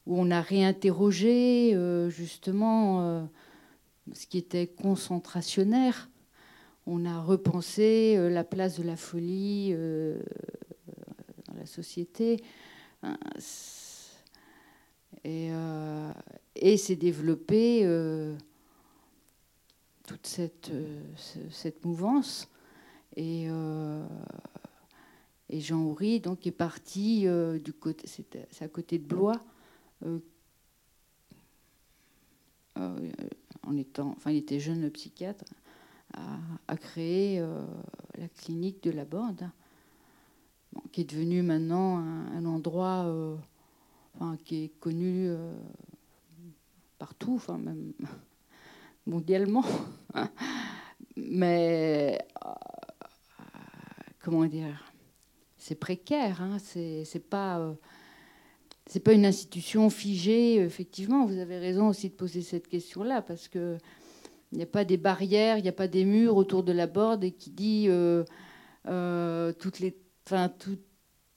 où 0.07 0.21
on 0.21 0.31
a 0.31 0.41
réinterrogé 0.41 1.75
justement 2.11 3.29
ce 4.13 4.27
qui 4.27 4.39
était 4.39 4.67
concentrationnaire 4.67 6.09
on 6.91 7.05
a 7.05 7.21
repensé 7.21 8.15
euh, 8.17 8.31
la 8.31 8.45
place 8.45 8.79
de 8.79 8.83
la 8.83 8.97
folie 8.97 9.73
euh, 9.73 10.19
dans 11.47 11.55
la 11.55 11.67
société. 11.67 12.43
Et, 15.25 15.51
euh, 15.53 16.13
et 16.57 16.77
s'est 16.79 16.97
développée 16.97 17.83
toute 20.07 20.27
cette, 20.27 20.73
cette 21.51 21.85
mouvance. 21.85 22.49
Et, 23.17 23.49
et 25.51 25.61
Jean 25.61 25.83
Houry 25.83 26.21
donc, 26.21 26.47
est 26.47 26.53
parti 26.53 27.27
du 27.65 27.73
côté, 27.73 28.07
c'est 28.07 28.63
à 28.63 28.69
côté 28.69 28.99
de 28.99 29.05
Blois, 29.05 29.41
en 32.77 33.77
étant, 33.77 34.11
enfin, 34.17 34.31
il 34.31 34.39
était 34.39 34.61
jeune 34.61 34.91
psychiatre 34.91 35.45
a, 36.69 36.77
créé 36.77 37.39
euh, 37.41 37.65
la 38.17 38.29
clinique 38.29 38.83
de 38.83 38.91
la 38.91 39.05
Borde, 39.05 39.51
qui 40.93 41.03
est 41.03 41.11
devenue 41.11 41.43
maintenant 41.43 41.99
un, 41.99 42.45
endroit 42.45 43.05
euh, 43.07 43.37
qui 44.45 44.65
est 44.65 44.81
connu 44.81 45.29
euh, 45.29 45.55
partout, 46.99 47.41
même 47.59 47.93
mondialement. 49.07 49.65
Mais 51.17 52.19
comment 54.21 54.47
dire, 54.47 54.88
c'est 55.69 55.75
précaire, 55.75 56.41
hein, 56.41 56.57
c'est 56.59 57.29
pas 57.29 57.75
c'est 58.87 59.01
pas 59.01 59.13
une 59.13 59.27
institution 59.27 59.91
figée. 59.91 60.57
Effectivement, 60.57 61.27
vous 61.27 61.39
avez 61.39 61.59
raison 61.59 61.89
aussi 61.89 62.09
de 62.09 62.15
poser 62.15 62.41
cette 62.41 62.69
question-là 62.69 63.21
parce 63.21 63.49
que 63.49 63.77
il 64.51 64.57
n'y 64.57 64.65
a 64.65 64.67
pas 64.67 64.85
des 64.85 64.97
barrières, 64.97 65.59
il 65.59 65.63
n'y 65.63 65.69
a 65.69 65.73
pas 65.73 65.89
des 65.89 66.07
murs 66.07 66.37
autour 66.37 66.63
de 66.63 66.73
la 66.73 66.87
borde 66.87 67.23
et 67.23 67.33
qui 67.33 67.51
dit 67.51 67.85
euh, 67.89 68.25
euh, 68.87 69.53
toutes 69.53 69.79
les, 69.79 69.95
enfin, 70.27 70.49
tout, 70.49 70.79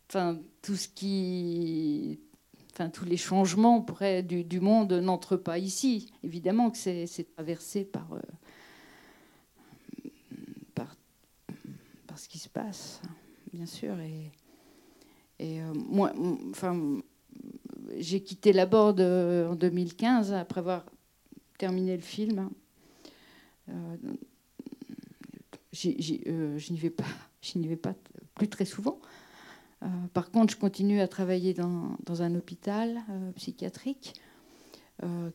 enfin, 0.10 0.40
tout 0.62 0.78
ce 0.78 0.88
qui, 0.88 2.22
enfin, 2.72 2.90
tous 2.90 3.04
les 3.04 3.18
changements 3.18 3.82
près 3.82 4.24
du, 4.24 4.46
du 4.46 4.62
monde 4.62 4.94
n'entrent 4.94 5.36
pas 5.36 5.58
ici. 5.58 6.14
Évidemment 6.24 6.72
que 6.72 6.78
c'est, 6.78 7.34
traversé 7.36 7.90
euh, 7.96 8.20
par, 10.74 10.96
ce 12.16 12.30
qui 12.30 12.40
se 12.40 12.50
passe, 12.50 13.02
bien 13.54 13.66
sûr. 13.66 14.00
Et, 14.00 14.32
et 15.40 15.60
moi, 15.74 16.14
enfin, 16.50 17.02
j'ai 17.98 18.22
quitté 18.22 18.54
la 18.54 18.66
borde 18.66 19.02
en 19.02 19.56
2015 19.56 20.34
après 20.34 20.60
avoir 20.60 20.86
terminé 21.58 21.96
le 21.96 22.02
film. 22.02 22.50
Euh, 23.70 23.98
euh, 25.86 26.58
je 26.58 26.72
n'y 26.74 26.80
vais 26.80 26.90
pas, 26.90 27.06
je 27.42 27.60
n'y 27.60 27.68
vais 27.68 27.76
pas 27.76 27.94
plus 28.34 28.50
très 28.50 28.66
souvent. 28.66 29.00
Euh, 29.84 29.88
par 30.14 30.32
contre, 30.32 30.54
je 30.54 30.60
continue 30.60 31.02
à 31.02 31.08
travailler 31.08 31.54
dans, 31.54 31.98
dans 32.04 32.24
un 32.24 32.34
hôpital 32.36 33.02
psychiatrique 33.36 34.14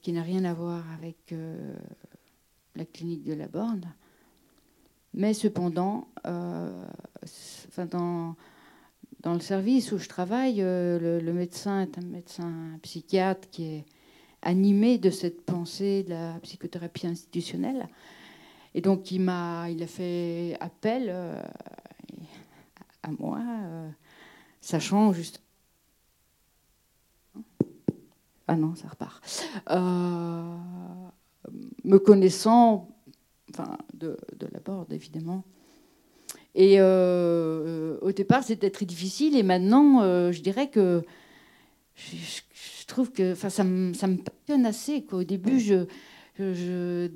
qui 0.00 0.12
n'a 0.12 0.22
rien 0.22 0.44
à 0.44 0.54
voir 0.54 0.84
avec 0.92 1.34
la 2.76 2.84
clinique 2.84 3.24
de 3.24 3.32
la 3.32 3.48
Borne. 3.48 3.92
Mais 5.16 5.34
cependant, 5.34 6.08
enfin 6.24 7.86
dans, 7.90 8.36
dans 9.20 9.34
le 9.34 9.40
service 9.40 9.92
où 9.92 9.98
je 9.98 10.08
travaille, 10.08 10.56
le, 10.56 11.20
le, 11.22 11.32
médecin 11.32 11.80
est 11.82 11.98
un 11.98 12.02
médecin 12.02 12.52
psychiatre 12.82 13.48
qui 13.50 13.64
est 13.64 13.84
animé 14.42 14.98
de 14.98 15.10
cette 15.10 15.44
pensée 15.44 16.04
de 16.04 16.10
la 16.10 16.38
psychothérapie 16.40 17.06
institutionnelle. 17.06 17.88
Et 18.74 18.80
donc, 18.80 19.10
il, 19.10 19.20
m'a, 19.20 19.70
il 19.70 19.82
a 19.82 19.86
fait 19.86 20.56
appel 20.60 21.06
euh, 21.08 21.42
à 23.02 23.10
moi, 23.18 23.40
euh, 23.40 23.88
sachant 24.60 25.12
juste. 25.12 25.42
Ah 28.46 28.54
non, 28.54 28.74
ça 28.76 28.88
repart. 28.88 29.24
Euh, 29.70 30.56
me 31.84 31.98
connaissant, 31.98 32.88
enfin, 33.50 33.78
de, 33.94 34.16
de 34.38 34.46
la 34.52 34.60
borde, 34.60 34.92
évidemment. 34.92 35.44
Et 36.54 36.80
au 36.80 38.12
départ, 38.12 38.42
c'était 38.42 38.70
très 38.70 38.86
difficile. 38.86 39.36
Et 39.36 39.42
maintenant, 39.42 40.02
je 40.32 40.40
dirais 40.40 40.70
que 40.70 41.02
je, 41.94 42.86
trouve 42.86 43.12
que 43.12 43.32
enfin, 43.32 43.50
ça, 43.50 43.64
me, 43.64 43.92
ça 43.92 44.06
me 44.06 44.16
passionne 44.16 44.64
assez. 44.64 45.02
Quoi. 45.04 45.20
Au 45.20 45.24
début, 45.24 45.60
je, 45.60 45.86
je, 46.38 47.08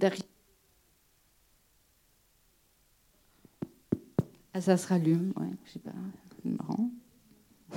Ah, 4.53 4.61
ça 4.61 4.77
se 4.77 4.89
rallume, 4.89 5.33
ouais, 5.37 5.47
je 5.65 5.73
sais 5.73 5.79
pas, 5.79 5.93
marrant. 6.45 6.91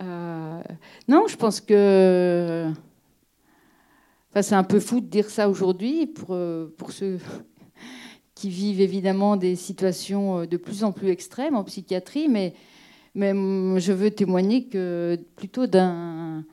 Euh, 0.00 0.62
non, 1.08 1.26
je 1.26 1.34
pense 1.36 1.60
que. 1.60 2.72
Enfin, 4.30 4.42
c'est 4.42 4.54
un 4.54 4.64
peu 4.64 4.80
fou 4.80 5.00
de 5.00 5.06
dire 5.06 5.30
ça 5.30 5.48
aujourd'hui 5.48 6.06
pour, 6.06 6.28
euh, 6.30 6.72
pour 6.76 6.92
ceux 6.92 7.18
qui 8.34 8.50
vivent 8.50 8.80
évidemment 8.80 9.36
des 9.36 9.56
situations 9.56 10.40
euh, 10.40 10.46
de 10.46 10.56
plus 10.56 10.84
en 10.84 10.92
plus 10.92 11.08
extrêmes 11.08 11.56
en 11.56 11.64
psychiatrie, 11.64 12.28
mais, 12.28 12.54
mais 13.14 13.32
je 13.80 13.92
veux 13.92 14.10
témoigner 14.10 14.68
que 14.68 15.18
plutôt 15.36 15.66
d'un. 15.66 16.44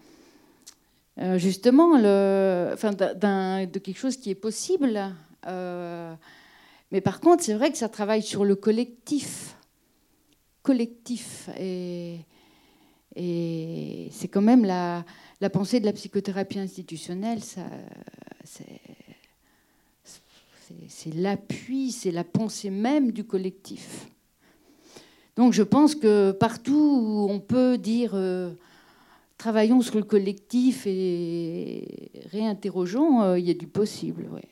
justement, 1.36 1.98
le, 1.98 2.72
enfin, 2.74 2.92
de 2.92 3.80
quelque 3.80 3.98
chose 3.98 4.18
qui 4.18 4.30
est 4.30 4.36
possible. 4.36 5.14
Euh, 5.48 6.14
mais 6.92 7.02
par 7.02 7.20
contre, 7.20 7.44
c'est 7.44 7.54
vrai 7.54 7.72
que 7.72 7.78
ça 7.78 7.90
travaille 7.90 8.22
sur 8.22 8.46
le 8.46 8.56
collectif. 8.56 9.58
collectif. 10.64 11.50
Et, 11.60 12.20
et 13.16 14.10
c'est 14.12 14.28
quand 14.28 14.42
même 14.42 14.66
la, 14.66 15.06
pensée 15.52 15.80
de 15.80 15.86
la 15.86 15.94
psychothérapie 15.94 16.60
institutionnelle, 16.60 17.40
c'est 20.88 21.14
l'appui, 21.14 21.92
c'est 21.92 22.12
la 22.12 22.24
pensée 22.24 22.70
même 22.70 23.12
du 23.12 23.24
collectif. 23.24 24.08
Donc 25.36 25.54
je 25.54 25.64
pense 25.64 25.96
que 25.96 26.32
partout 26.32 27.02
où 27.04 27.30
on 27.30 27.40
peut 27.40 27.78
dire 27.78 28.12
euh, 28.16 28.54
travaillons 29.38 29.82
sur 29.82 29.96
le 29.96 30.04
collectif 30.04 30.88
et 30.88 32.12
réinterrogeons, 32.32 33.22
euh, 33.22 33.40
il 33.40 33.46
y 33.46 33.52
a 33.52 33.54
du 33.54 33.68
possible. 33.68 34.30
Ouais. 34.32 34.48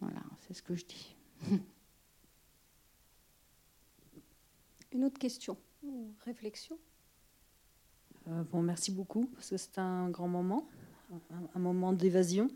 Voilà, 0.00 0.22
c'est 0.46 0.54
ce 0.54 0.62
que 0.62 0.74
je 0.74 0.84
dis. 0.84 1.16
Une 4.92 5.04
autre 5.04 5.18
question 5.18 5.56
ou 5.82 6.12
réflexion? 6.24 6.78
Euh, 8.28 8.42
bon, 8.50 8.62
merci 8.62 8.90
beaucoup, 8.90 9.26
parce 9.34 9.50
que 9.50 9.56
c'est 9.56 9.78
un 9.78 10.08
grand 10.08 10.28
moment, 10.28 10.66
un, 11.54 11.58
moment 11.58 11.92
d'évasion. 11.92 12.48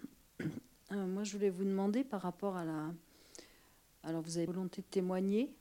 Euh, 0.93 1.07
moi, 1.07 1.25
je 1.25 1.33
voulais 1.33 1.51
vous 1.51 1.65
demander 1.65 2.05
par 2.05 2.23
rapport 2.23 2.57
à 2.57 2.65
la. 2.65 2.93
Alors, 4.03 4.23
vous 4.23 4.39
avez 4.39 4.47
volonté 4.47 4.81
de 4.81 4.87
témoigner. 4.87 5.55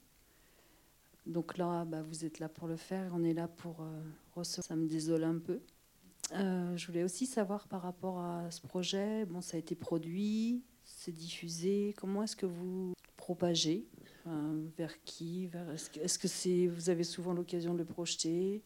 Donc 1.26 1.58
là, 1.58 1.84
bah, 1.84 2.02
vous 2.02 2.24
êtes 2.24 2.40
là 2.40 2.48
pour 2.48 2.68
le 2.68 2.78
faire, 2.78 3.12
on 3.14 3.24
est 3.26 3.34
là 3.34 3.50
pour 3.50 3.82
euh, 3.82 4.02
recevoir. 4.34 4.66
Ça 4.66 4.76
me 4.78 4.88
désole 4.88 5.26
un 5.26 5.40
peu. 5.40 5.60
je 6.32 6.88
voulais 6.88 7.04
aussi 7.04 7.26
savoir 7.26 7.68
par 7.68 7.82
rapport 7.82 8.20
à 8.20 8.50
ce 8.50 8.62
projet, 8.62 9.26
bon, 9.26 9.42
ça 9.42 9.58
a 9.58 9.60
été 9.60 9.76
produit, 9.76 10.64
c'est 10.86 11.12
diffusé. 11.12 11.94
Comment 11.98 12.24
est-ce 12.24 12.38
que 12.38 12.46
vous 12.46 12.94
propagez 13.18 13.86
Vers 14.78 15.04
qui 15.04 15.50
Est-ce 16.02 16.18
que, 16.18 16.28
est 16.50 16.68
vous 16.68 16.90
avez 16.90 17.04
souvent 17.04 17.34
l'occasion 17.34 17.74
de 17.74 17.80
le 17.80 17.86
projeter? 17.86 18.64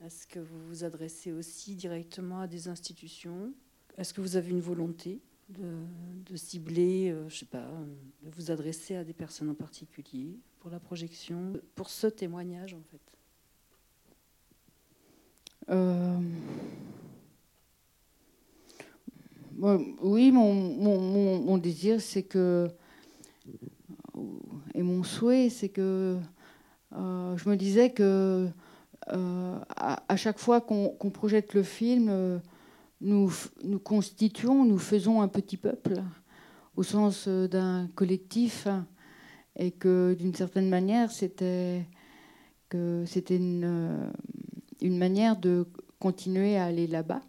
Est-ce 0.00 0.26
que 0.26 0.38
vous 0.38 0.66
vous 0.68 0.84
adressez 0.84 1.32
aussi 1.32 1.74
directement 1.74 2.40
à 2.40 2.46
des 2.46 2.68
institutions? 2.68 3.52
Est-ce 3.96 4.12
que 4.14 4.20
vous 4.20 4.36
avez 4.36 4.50
une 4.50 4.60
volonté 4.60 5.20
de, 5.48 6.36
cibler, 6.36 7.10
euh, 7.10 7.28
je 7.28 7.36
sais 7.36 7.46
pas, 7.46 7.68
de 8.22 8.30
vous 8.30 8.50
adresser 8.50 8.96
à 8.96 9.04
des 9.04 9.12
personnes 9.12 9.50
en 9.50 9.54
particulier 9.54 10.38
pour 10.60 10.70
la 10.70 10.80
projection, 10.80 11.52
pour 11.74 11.90
ce 11.90 12.06
témoignage 12.06 12.74
en 12.74 12.82
fait? 12.90 13.00
Euh, 15.70 16.18
Oui, 19.58 20.32
mon, 20.32 21.58
désir, 21.58 22.00
c'est 22.00 22.24
que, 22.24 22.68
et 24.74 24.82
mon 24.82 25.02
souhait, 25.02 25.48
c'est 25.48 25.68
que 25.68 26.18
euh, 26.92 27.36
je 27.36 27.48
me 27.48 27.56
disais 27.56 27.90
que 27.90 28.48
euh, 29.12 29.58
à, 29.76 30.16
chaque 30.16 30.38
fois 30.38 30.60
qu'on 30.60 31.10
projette 31.10 31.54
le 31.54 31.62
film, 31.62 32.08
euh, 32.08 32.38
nous, 33.00 33.30
nous, 33.62 33.78
constituons, 33.78 34.64
nous 34.64 34.78
faisons 34.78 35.20
un 35.20 35.28
petit 35.28 35.58
peuple 35.58 36.02
au 36.76 36.82
sens 36.82 37.26
euh, 37.28 37.46
d'un 37.46 37.88
collectif. 37.94 38.66
Et 39.56 39.70
que 39.70 40.16
d'une 40.18 40.34
certaine 40.34 40.68
manière 40.68 41.12
c'était 41.12 41.86
une, 42.72 44.10
manière 44.82 45.36
de 45.36 45.68
continuer 46.00 46.56
à 46.56 46.64
aller 46.64 46.88
là-bas. 46.88 47.20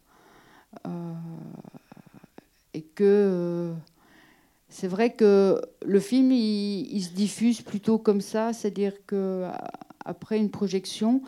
Et 2.73 2.81
que 2.81 3.73
c'est 4.69 4.87
vrai 4.87 5.13
que 5.13 5.61
le 5.85 5.99
film 5.99 6.31
il, 6.31 7.03
se 7.03 7.11
diffuse 7.13 7.61
plutôt 7.61 7.99
comme 7.99 8.21
ça, 8.21 8.53
c'est-à-dire 8.53 8.93
que 9.05 9.47
après 10.03 10.39
une 10.39 10.49
projection, 10.49 11.21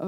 il 0.00 0.06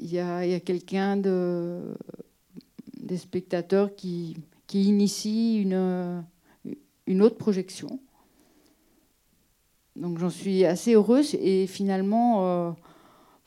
y 0.00 0.18
a, 0.18 0.60
quelqu'un 0.60 1.16
de, 1.16 1.96
des 2.98 3.16
spectateurs 3.16 3.94
qui, 3.94 4.36
qui 4.66 4.84
initie 4.84 5.62
une, 5.62 6.24
une 7.06 7.22
autre 7.22 7.36
projection. 7.36 8.00
Donc 9.96 10.18
j'en 10.18 10.30
suis 10.30 10.64
assez 10.64 10.94
heureuse 10.94 11.34
et 11.34 11.66
finalement, 11.66 12.74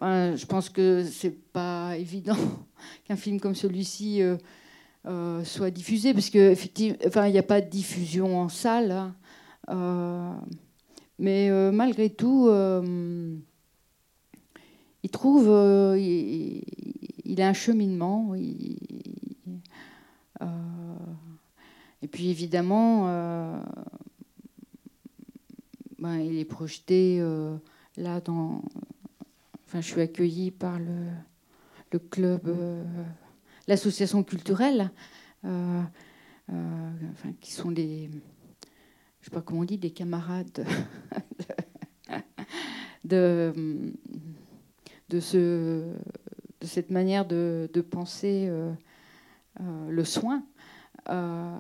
euh, 0.02 0.36
je 0.36 0.46
pense 0.46 0.70
que 0.70 1.04
c'est 1.04 1.52
pas 1.52 1.96
évident 1.98 2.38
qu'un 3.06 3.16
film 3.16 3.40
comme 3.40 3.56
celui-ci 3.56 4.22
soit 5.44 5.72
diffusé 5.72 6.14
parce 6.14 6.30
que 6.30 6.54
enfin, 7.08 7.28
il 7.28 7.32
n'y 7.32 7.40
a 7.40 7.44
pas 7.44 7.62
de 7.62 7.70
diffusion 7.70 8.40
en 8.40 8.50
salle. 8.50 9.14
Hein. 9.68 10.42
Mais 11.20 11.50
euh, 11.50 11.72
malgré 11.74 12.10
tout, 12.10 12.48
euh, 12.48 13.36
il 15.04 15.10
trouve, 15.10 15.50
euh, 15.50 16.00
il, 16.00 17.42
a 17.42 17.50
un 17.50 17.54
cheminement. 17.54 18.34
et 22.02 22.08
puis 22.10 22.30
évidemment, 22.30 23.08
ben, 26.00 26.20
il 26.20 26.40
est 26.40 26.46
projeté 26.46 27.20
là 27.98 28.22
dans. 28.22 28.62
Enfin, 29.66 29.82
je 29.82 29.88
suis 29.88 30.02
accueillie 30.02 30.52
par 30.52 30.80
le, 30.80 31.08
le 31.92 32.00
club, 32.00 32.56
l'association 33.68 34.24
culturelle, 34.24 34.90
enfin, 35.44 35.92
qui 37.42 37.52
sont 37.52 37.70
les 37.70 38.10
je 39.22 39.26
sais 39.26 39.32
pas 39.32 39.42
comment 39.42 39.62
on 39.62 39.66
dit, 39.66 39.78
des 39.78 39.92
camarades 39.92 40.66
de, 43.04 43.54
de, 45.10 45.20
ce, 45.20 45.94
de 46.62 46.68
cette 46.68 46.90
manière 46.90 47.26
de, 47.26 47.70
de 47.74 47.82
penser 47.82 48.48
euh, 48.48 48.72
euh, 49.60 49.90
le 49.90 50.04
soin. 50.06 50.44
Euh, 51.10 51.58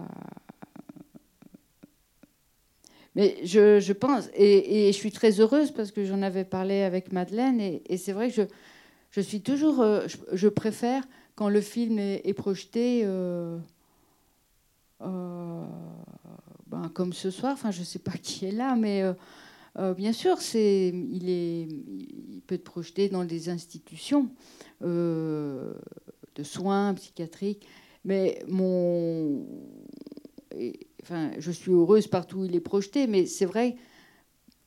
mais 3.15 3.38
je, 3.43 3.80
je 3.80 3.93
pense, 3.93 4.30
et, 4.34 4.88
et, 4.88 4.91
je 4.91 4.98
suis 4.98 5.12
très 5.12 5.41
heureuse 5.41 5.72
parce 5.72 5.91
que 5.91 6.06
j'en 6.06 6.22
avais 6.22 6.45
parlé 6.45 6.84
avec 6.84 7.12
Madeleine, 7.12 7.60
et, 7.60 7.82
et 7.88 7.98
c'est 7.98 8.13
vrai 8.13 8.30
que 8.30 8.36
je, 8.36 8.43
je 9.12 9.22
suis 9.22 9.41
toujours, 9.41 9.84
je, 10.32 10.48
préfère 10.48 11.04
quand 11.36 11.50
le 11.50 11.62
film 11.62 11.98
est, 12.00 12.22
est 12.24 12.34
projeté. 12.34 13.04
Ben, 16.69 16.88
comme 16.93 17.13
ce 17.13 17.32
soir, 17.32 17.53
enfin 17.53 17.71
je 17.71 17.79
ne 17.79 17.86
sais 17.86 17.99
pas 17.99 18.12
qui 18.21 18.45
est 18.45 18.51
là, 18.51 18.75
mais 18.75 19.01
euh, 19.01 19.13
euh, 19.79 19.93
bien 19.93 20.13
sûr, 20.13 20.38
il, 20.53 22.41
peut 22.45 22.55
être 22.55 22.63
projeté 22.63 23.10
dans 23.10 23.25
des 23.25 23.49
institutions 23.49 24.29
euh, 24.84 25.73
de 26.36 26.43
soins 26.43 26.93
psychiatriques, 26.93 27.67
mais 28.05 28.43
mon, 28.47 29.45
je 30.53 31.51
suis 31.51 31.71
heureuse 31.71 32.08
partout 32.08 32.39
où 32.39 32.45
il 32.45 32.55
est 32.55 32.62
projeté, 32.62 33.08
mais 33.08 33.25
c'est 33.25 33.45
vrai, 33.45 33.75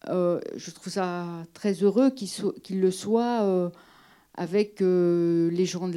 je 0.07 0.71
trouve 0.71 0.93
ça 0.93 1.45
très 1.55 1.73
heureux 1.75 2.11
qu'il, 2.11 2.81
le 2.81 2.91
soit 2.91 3.73
avec 4.35 4.81
les 4.81 5.67
gens, 5.67 5.91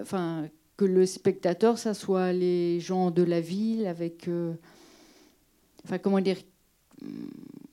enfin 0.00 0.48
que 0.78 0.84
le 0.86 1.04
spectateur, 1.04 1.78
ça 1.78 1.92
soit 1.92 2.32
les 2.32 2.80
gens 2.80 3.10
de 3.10 3.22
la 3.22 3.40
ville, 3.40 3.86
avec 3.86 4.28
enfin 5.84 5.98
comment 5.98 6.20
dire, 6.20 6.38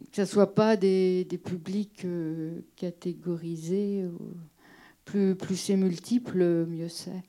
que 0.10 0.16
ce 0.16 0.22
ne 0.22 0.26
soit 0.26 0.56
pas 0.56 0.76
des, 0.76 1.26
publics 1.44 2.04
euh, 2.06 2.62
catégorisés. 2.76 4.06
plus, 5.06 5.36
c'est 5.56 5.76
multiple, 5.76 6.66
mieux 6.68 6.90
c'est. 6.90 7.24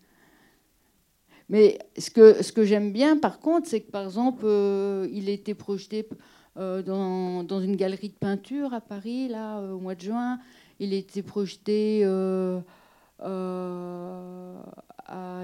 Mais 1.49 1.79
ce 1.99 2.11
que, 2.11 2.43
ce 2.43 2.53
que 2.53 2.65
j'aime 2.65 2.93
bien, 2.93 3.17
par 3.17 3.41
contre, 3.41 3.69
c'est 3.69 3.81
que, 3.81 3.91
par 3.91 4.05
exemple, 4.05 4.43
euh, 4.45 5.09
il 5.13 5.29
a 5.29 5.33
été 5.33 5.55
projeté 5.55 6.09
euh, 6.57 6.83
dans, 6.83 7.43
dans, 7.43 7.61
une 7.61 7.75
galerie 7.77 8.11
de 8.11 8.15
peinture 8.15 8.73
à 8.73 8.81
Paris, 8.81 9.29
là, 9.29 9.61
au 9.61 9.81
mois 9.81 9.97
de 9.97 10.01
juin. 10.01 10.39
Il 10.79 10.95
a 10.95 10.97
été 10.97 11.23
projeté 11.23 12.05
à 12.05 12.63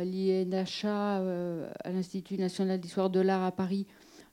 l'INHA, 0.05 1.17
à 1.85 1.91
l'Institut 1.91 2.39
national 2.39 2.81
d'histoire 2.81 3.11
de 3.11 3.21
l'art 3.21 3.45
à 3.45 3.53
Paris, 3.53 3.87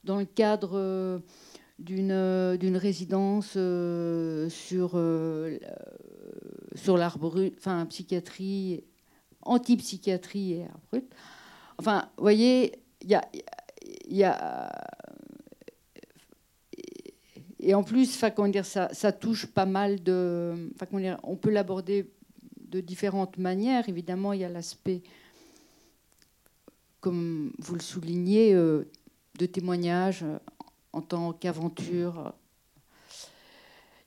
dans 0.04 0.18
le 0.18 0.26
cadre 0.26 0.72
euh, 0.76 1.20
d'une 1.80 2.58
d'une 2.58 2.78
résidence 2.78 3.54
euh, 3.56 4.50
sur 4.50 4.92
euh, 4.96 5.58
sur 6.76 6.98
brut, 7.18 7.54
enfin 7.58 7.86
psychiatrie, 7.88 8.84
antipsychiatrie 9.42 10.54
et 10.54 10.66
brut. 10.92 11.06
Enfin, 11.78 12.10
vous 12.18 12.24
voyez, 12.24 12.74
il 13.02 13.10
y 13.10 14.24
a, 14.24 14.70
et 17.60 17.74
en 17.74 17.84
plus, 17.84 18.20
dire, 18.50 18.66
ça, 18.66 18.90
ça, 18.94 19.12
touche 19.12 19.46
pas 19.46 19.66
mal 19.66 20.04
de. 20.04 20.70
Dire, 20.94 21.18
on 21.24 21.36
peut 21.38 21.50
l'aborder 21.50 22.12
de 22.60 22.82
différentes 22.82 23.38
manières. 23.38 23.88
Évidemment, 23.88 24.34
il 24.34 24.42
y 24.42 24.44
a 24.44 24.50
l'aspect, 24.50 25.02
comme 27.00 27.54
vous 27.60 27.76
le 27.76 27.82
soulignez, 27.82 28.54
de 29.38 29.46
témoignages 29.46 30.26
en 30.92 31.02
tant 31.02 31.34
qu'aventure. 31.34 32.34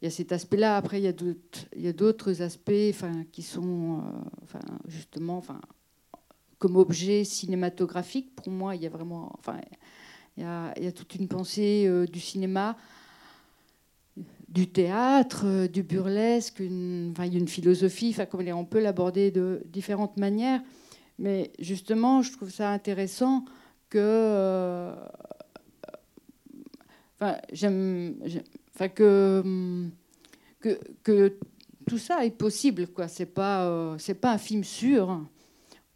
Il 0.01 0.05
y 0.05 0.09
a 0.09 0.11
cet 0.11 0.33
aspect-là. 0.33 0.77
Après, 0.77 1.01
il 1.01 1.05
y 1.05 1.89
a 1.89 1.93
d'autres 1.93 2.43
aspects 2.43 2.73
qui 3.33 3.43
sont 3.43 4.03
enfin, 4.43 4.61
justement 4.87 5.43
comme 6.59 6.77
objet 6.77 7.25
cinématographique. 7.25 8.35
Pour 8.37 8.51
moi, 8.51 8.77
il 8.77 8.83
y 8.83 8.87
a 8.87 8.91
vraiment. 8.91 9.39
Il 10.37 10.43
y 10.43 10.47
a, 10.87 10.93
toute 10.93 11.15
une 11.15 11.29
pensée 11.29 11.89
du 12.13 12.21
cinéma 12.21 12.77
du 14.49 14.69
théâtre, 14.69 15.43
euh, 15.45 15.69
du 15.69 15.83
burlesque, 15.83 16.61
une, 16.61 17.13
enfin, 17.13 17.31
une 17.31 17.49
philosophie, 17.49 18.17
on 18.55 18.65
peut 18.65 18.81
l'aborder 18.81 19.31
de 19.31 19.63
différentes 19.67 20.17
manières. 20.17 20.63
Mais 21.19 21.51
justement, 21.59 22.23
je 22.23 22.33
trouve 22.33 22.51
ça 22.51 22.71
intéressant 22.71 23.45
que, 23.89 23.99
euh, 23.99 24.95
enfin, 27.21 27.37
que, 28.89 29.43
que, 31.03 31.39
tout 31.87 31.99
ça 31.99 32.25
est 32.25 32.31
possible. 32.31 32.89
Quoi. 32.89 33.09
C'est 33.09 33.27
pas, 33.27 33.67
euh, 33.67 33.97
c'est 33.99 34.15
pas 34.15 34.33
un 34.33 34.39
film 34.39 34.65
sûr. 34.65 35.25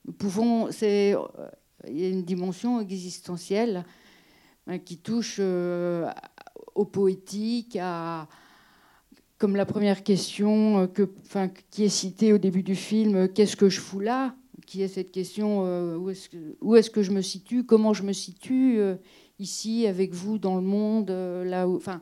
Nous 0.05 0.13
pouvons, 0.13 0.71
c'est, 0.71 1.15
il 1.89 1.99
y 1.99 2.05
a 2.05 2.09
une 2.09 2.23
dimension 2.23 2.81
existentielle 2.81 3.85
hein, 4.67 4.79
qui 4.79 4.99
touche 4.99 5.41
au 5.41 6.85
poétique, 6.85 7.77
à, 7.81 8.29
comme 9.41 9.57
la 9.57 9.65
première 9.65 10.05
question 10.05 10.81
euh, 10.81 10.87
que, 10.87 11.09
qui 11.71 11.85
est 11.85 11.89
citée 11.89 12.33
au 12.35 12.39
début 12.39 12.63
du 12.63 12.77
film, 12.77 13.17
euh, 13.17 13.27
qu'est-ce 13.27 13.57
que 13.57 13.71
je 13.71 13.81
fous 13.81 13.99
là? 13.99 14.35
Qui 14.71 14.83
est 14.83 14.89
cette 14.89 15.11
question, 15.11 15.65
euh, 15.67 15.97
où 15.97 16.11
est-ce 16.11 16.29
que, 16.29 16.37
est 16.77 16.93
que, 16.93 17.03
je 17.03 17.11
me 17.11 17.23
situe 17.23 17.65
Comment 17.65 17.93
je 17.93 18.05
me 18.05 18.13
situe 18.13 18.79
ici, 19.41 19.89
avec 19.89 20.15
vous, 20.15 20.39
dans 20.39 20.55
le 20.55 20.63
monde 20.63 21.11
là 21.11 21.67
où, 21.67 21.75
enfin, 21.75 22.01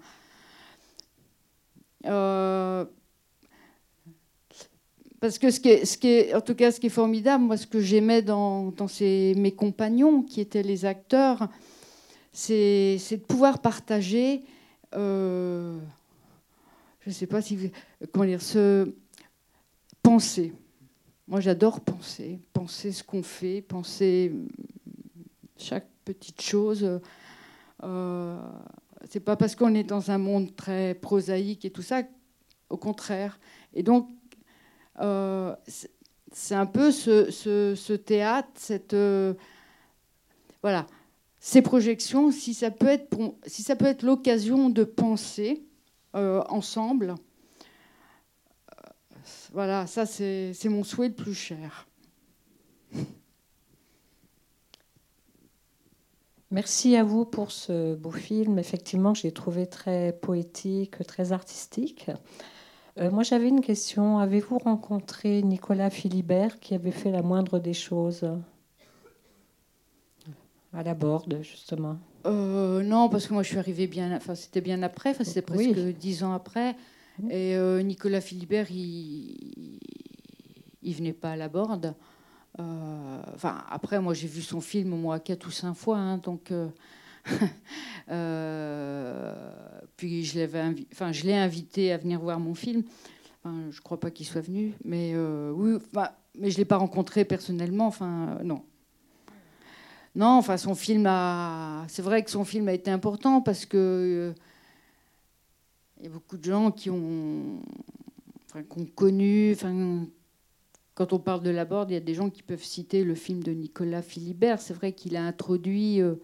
parce 5.19 5.39
que 5.39 5.51
ce 5.51 5.61
qui, 5.61 5.71
est, 5.71 5.87
ce 5.87 5.97
qui 5.97 6.09
est, 6.09 6.35
en 6.35 6.43
tout 6.43 6.55
cas, 6.55 6.71
ce 6.71 6.79
qui 6.79 6.89
est 6.89 6.91
formidable, 6.91 7.45
moi, 7.45 7.57
ce 7.57 7.67
que 7.67 7.81
j'aimais 7.81 8.21
dans, 8.21 8.71
dans 8.73 8.87
ces, 8.87 9.33
mes 9.39 9.53
compagnons, 9.53 10.23
qui 10.23 10.43
étaient 10.43 10.63
les 10.63 10.85
acteurs, 10.85 11.49
c'est 12.35 12.99
de 13.11 13.17
pouvoir 13.17 13.61
partager 13.61 14.43
je 17.09 17.15
ne 17.15 17.15
sais 17.15 17.27
pas 17.27 17.41
si 17.41 17.57
vous, 17.57 17.69
comment 18.13 18.27
dire, 18.27 18.43
se 18.43 18.93
penser. 20.03 20.53
Moi, 21.29 21.41
j'adore 21.41 21.81
penser, 21.81 22.39
penser 22.53 22.91
ce 22.91 23.05
qu'on 23.05 23.23
fait, 23.23 23.61
penser 23.61 24.33
chaque 25.59 25.87
petite 26.05 26.41
chose. 26.41 27.01
Euh, 27.85 28.41
c'est 29.11 29.21
pas 29.21 29.37
parce 29.37 29.55
qu'on 29.55 29.75
est 29.75 29.85
dans 29.85 30.11
un 30.11 30.19
monde 30.19 30.57
très 30.57 30.95
prosaïque 30.95 31.67
et 31.67 31.71
tout 31.71 31.83
ça, 31.83 32.03
au 32.71 32.79
contraire. 32.79 33.39
Et 33.75 33.83
donc, 33.83 34.09
euh, 35.01 35.55
c'est 36.33 36.55
un 36.55 36.67
peu 36.67 36.91
ce, 36.91 37.95
théâtre, 37.95 38.49
cette 38.55 38.95
euh, 38.95 39.35
voilà, 40.63 40.87
ces 41.41 41.61
projections. 41.61 42.31
Si 42.33 42.55
ça 42.55 42.71
peut 42.71 42.87
être, 42.87 43.17
si 43.47 43.63
ça 43.63 43.77
peut 43.77 43.85
être 43.85 44.03
l'occasion 44.03 44.71
de 44.71 44.83
penser, 44.83 45.63
euh, 46.15 46.43
ensemble. 46.49 47.15
Voilà, 49.53 49.87
ça 49.87 50.07
c'est 50.07 50.55
mon 50.67 50.85
souhait 50.85 51.09
le 51.09 51.15
plus 51.15 51.35
cher. 51.35 51.87
Merci 56.51 56.97
à 56.97 57.05
vous 57.05 57.27
pour 57.27 57.51
ce 57.51 57.95
beau 57.95 58.11
film. 58.11 58.59
Effectivement, 58.59 59.13
j'ai 59.13 59.33
trouvé 59.33 59.67
très 59.67 60.13
poétique, 60.13 61.07
très 61.07 61.33
artistique. 61.33 62.11
Euh, 62.99 63.11
moi, 63.11 63.23
j'avais 63.23 63.49
une 63.49 63.61
question. 63.61 64.19
Avez-vous 64.19 64.57
rencontré 64.59 65.43
Nicolas 65.43 65.91
Philibert 65.91 66.59
qui 66.59 66.75
avait 66.75 66.91
fait 66.91 67.11
la 67.11 67.21
moindre 67.21 67.59
des 67.59 67.75
choses 67.75 68.27
à 70.73 70.83
la 70.83 70.95
borde, 70.95 71.39
justement? 71.43 71.99
Euh, 72.27 72.83
non, 72.83 73.09
parce 73.09 73.27
que 73.27 73.33
moi 73.33 73.43
je 73.43 73.49
suis 73.49 73.59
arrivée 73.59 73.87
bien, 73.87 74.15
enfin 74.17 74.35
c'était 74.35 74.61
bien 74.61 74.83
après, 74.83 75.11
enfin 75.11 75.25
c'était 75.25 75.43
presque 75.43 75.79
dix 75.99 76.25
ans 76.25 76.33
après. 76.33 76.77
Mmh. 77.19 77.31
Et 77.31 77.57
euh, 77.57 77.83
Nicolas 77.83 78.21
Philibert, 78.21 78.71
il, 78.71 79.81
il 80.83 80.95
venait 80.95 81.13
pas 81.13 81.33
à 81.33 81.37
la 81.37 81.49
borde. 81.49 81.95
Euh, 82.61 83.23
enfin 83.35 83.63
après, 83.69 84.01
moi 84.01 84.15
j'ai 84.15 84.27
vu 84.27 84.43
son 84.43 84.61
film 84.61 84.91
moins 84.91 85.19
quatre 85.19 85.47
ou 85.47 85.51
cinq 85.51 85.75
fois, 85.75 85.99
hein, 85.99 86.19
donc. 86.19 86.53
puis 89.97 90.25
je 90.25 90.41
enfin 90.93 91.11
l'ai 91.11 91.35
invité 91.35 91.93
à 91.93 91.99
venir 91.99 92.21
voir 92.21 92.41
mon 92.41 92.55
film. 92.55 92.83
Enfin, 93.45 93.57
je 93.71 93.81
crois 93.81 94.01
pas 94.01 94.11
qu'il 94.11 94.27
soit 94.27 94.41
venu, 94.41 94.73
mais 94.85 95.15
oui, 95.53 95.77
enfin, 95.93 96.09
mais 96.39 96.51
je 96.51 96.57
l'ai 96.57 96.65
pas 96.65 96.79
rencontré 96.79 97.25
personnellement. 97.25 97.87
Enfin 97.87 98.39
non. 98.43 98.63
Non, 100.15 100.39
enfin, 100.39 100.57
son 100.57 100.75
film 100.75 101.07
a. 101.07 101.85
C'est 101.87 102.03
vrai 102.03 102.25
que 102.25 102.31
son 102.31 102.45
film 102.45 102.69
a 102.69 102.73
été 102.73 102.91
important 102.91 103.41
parce 103.41 103.67
que. 103.67 104.35
Euh, 105.99 106.01
il 106.01 106.05
y 106.05 106.07
a 106.07 106.11
beaucoup 106.11 106.37
de 106.37 106.45
gens 106.45 106.71
qui 106.71 106.91
ont, 106.91 107.61
enfin, 108.47 108.63
connu. 108.95 109.53
Enfin, 109.53 110.07
quand 110.95 111.13
on 111.13 111.19
parle 111.19 111.43
de 111.43 111.51
la 111.51 111.65
Borde, 111.65 111.91
il 111.91 111.95
y 111.95 111.97
a 111.97 112.01
des 112.01 112.15
gens 112.15 112.31
qui 112.31 112.43
peuvent 112.43 112.63
citer 112.63 113.05
le 113.05 113.15
film 113.15 113.43
de 113.43 113.53
Nicolas 113.53 114.03
Philibert. 114.03 114.61
C'est 114.61 114.75
vrai 114.75 114.93
qu'il 114.93 115.17
a 115.17 115.25
introduit 115.25 116.01
euh, 116.01 116.17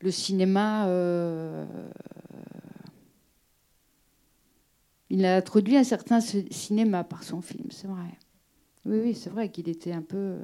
le 0.00 0.10
cinéma. 0.10 0.88
Euh, 0.88 1.64
il 5.08 5.24
a 5.24 5.36
introduit 5.36 5.76
un 5.76 5.84
certain 5.84 6.20
cinéma 6.20 7.04
par 7.04 7.22
son 7.22 7.40
film, 7.40 7.70
c'est 7.70 7.86
vrai. 7.86 8.18
Oui, 8.84 8.98
oui, 9.02 9.14
c'est 9.14 9.30
vrai 9.30 9.50
qu'il 9.50 9.68
était 9.68 9.92
un 9.92 10.02
peu. 10.02 10.36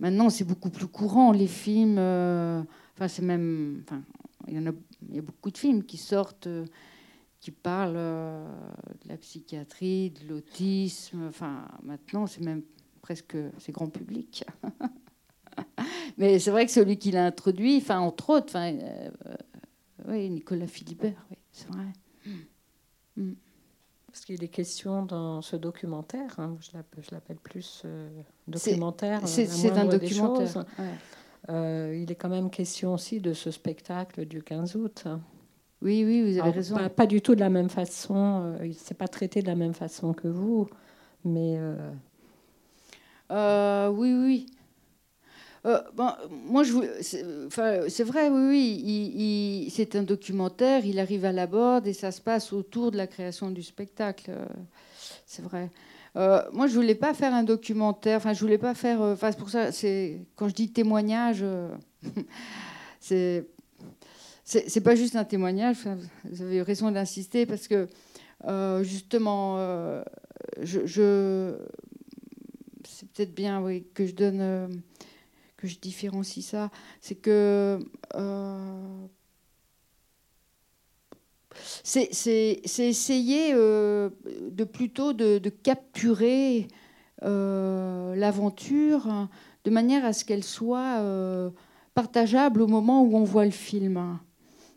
Maintenant, 0.00 0.28
c'est 0.30 0.44
beaucoup 0.44 0.70
plus 0.70 0.86
courant, 0.86 1.32
les 1.32 1.46
films. 1.46 1.96
Euh, 1.98 2.62
enfin, 2.94 3.08
c'est 3.08 3.22
même. 3.22 3.82
Enfin, 3.84 4.02
il 4.48 4.54
y, 4.54 4.58
en 4.58 4.66
a, 4.66 4.72
il 5.08 5.16
y 5.16 5.18
a 5.18 5.22
beaucoup 5.22 5.50
de 5.50 5.56
films 5.56 5.84
qui 5.84 5.96
sortent, 5.96 6.46
euh, 6.48 6.66
qui 7.44 7.50
parlent 7.50 7.92
euh, 7.98 8.42
de 9.04 9.08
la 9.10 9.18
psychiatrie, 9.18 10.10
de 10.12 10.28
l'autisme. 10.28 11.26
Enfin, 11.28 11.68
maintenant, 11.82 12.26
c'est 12.26 12.40
même 12.40 12.62
presque. 13.02 13.36
C'est 13.58 13.70
grand 13.70 13.90
public. 13.90 14.46
Mais 16.16 16.38
c'est 16.38 16.50
vrai 16.50 16.64
que 16.64 16.72
celui 16.72 16.96
qui 16.96 17.10
l'a 17.10 17.26
introduit, 17.26 17.76
enfin, 17.76 17.98
entre 17.98 18.30
autres, 18.30 18.46
enfin, 18.48 18.74
oui, 20.08 20.30
Nicolas 20.30 20.66
Philibert, 20.66 21.26
oui, 21.30 21.36
c'est 21.52 21.68
vrai. 21.68 21.92
Mm. 23.16 23.34
Parce 24.06 24.24
qu'il 24.24 24.42
est 24.42 24.48
question 24.48 25.04
dans 25.04 25.42
ce 25.42 25.56
documentaire, 25.56 26.34
hein, 26.38 26.56
je 26.60 27.10
l'appelle 27.12 27.36
plus 27.36 27.82
euh, 27.84 28.08
documentaire. 28.48 29.28
C'est 29.28 29.66
euh, 29.66 29.74
un 29.76 29.84
documentaire. 29.84 30.64
Euh, 31.50 32.00
il 32.00 32.10
est 32.10 32.14
quand 32.14 32.30
même 32.30 32.48
question 32.48 32.94
aussi 32.94 33.20
de 33.20 33.34
ce 33.34 33.50
spectacle 33.50 34.24
du 34.24 34.42
15 34.42 34.76
août. 34.76 35.04
Oui, 35.84 36.02
oui, 36.04 36.32
vous 36.32 36.40
avez 36.40 36.50
raison. 36.50 36.76
Pas, 36.88 37.06
du 37.06 37.20
tout 37.20 37.34
de 37.34 37.40
la 37.40 37.50
même 37.50 37.68
façon, 37.68 38.56
il 38.62 38.70
ne 38.70 38.72
s'est 38.72 38.94
pas 38.94 39.08
traité 39.08 39.42
de 39.42 39.46
la 39.46 39.54
même 39.54 39.74
façon 39.74 40.12
que 40.12 40.28
vous, 40.28 40.68
mais. 41.24 41.58
oui, 43.30 44.14
oui. 44.14 44.46
Euh, 45.66 45.80
moi, 46.30 46.62
je, 46.62 46.72
c'est 47.00 48.04
vrai, 48.04 48.28
oui, 48.28 48.82
oui. 49.16 49.72
c'est 49.74 49.96
un 49.96 50.02
documentaire. 50.02 50.84
Il 50.84 50.98
arrive 50.98 51.24
à 51.24 51.32
la 51.32 51.46
borde 51.46 51.86
et 51.86 51.94
ça 51.94 52.12
se 52.12 52.20
passe 52.20 52.52
autour 52.52 52.90
de 52.90 52.98
la 52.98 53.06
création 53.06 53.50
du 53.50 53.62
spectacle. 53.62 54.30
Euh, 54.30 54.44
c'est 55.24 55.42
vrai. 55.42 55.70
Euh, 56.16 56.42
moi, 56.52 56.66
je 56.66 56.74
voulais 56.74 56.94
pas 56.94 57.14
faire 57.14 57.32
un 57.32 57.44
documentaire. 57.44 58.18
Enfin, 58.18 58.34
je 58.34 58.40
voulais 58.40 58.58
pas 58.58 58.74
faire. 58.74 59.00
Enfin, 59.00 59.32
pour 59.32 59.48
ça. 59.48 59.72
C'est 59.72 60.20
quand 60.36 60.48
je 60.48 60.54
dis 60.54 60.70
témoignage, 60.70 61.44
c'est 63.00 63.46
c'est 64.44 64.82
pas 64.82 64.94
juste 64.94 65.16
un 65.16 65.24
témoignage. 65.24 65.78
vous 66.24 66.42
avez 66.42 66.62
raison 66.62 66.90
d'insister 66.90 67.46
parce 67.46 67.66
que 67.66 67.88
justement, 68.82 69.56
je, 70.60 70.86
je 70.86 71.56
c'est 72.86 73.08
peut-être 73.10 73.34
bien, 73.34 73.64
que 73.94 74.06
je 74.06 74.14
donne 74.14 74.82
je 75.66 75.78
différencie 75.78 76.44
ça, 76.44 76.70
c'est 77.00 77.14
que 77.14 77.78
euh, 78.14 79.06
c'est 81.82 82.62
essayer 82.78 83.52
euh, 83.54 84.10
de 84.50 84.64
plutôt 84.64 85.12
de, 85.12 85.38
capturer 85.48 86.68
euh, 87.22 88.14
l'aventure 88.16 89.28
de 89.64 89.70
manière 89.70 90.04
à 90.04 90.12
ce 90.12 90.24
qu'elle 90.24 90.44
soit 90.44 91.00
partageable 91.94 92.60
au 92.60 92.66
moment 92.66 93.02
où 93.02 93.16
on 93.16 93.24
voit 93.24 93.44
le 93.44 93.50
film. 93.50 94.18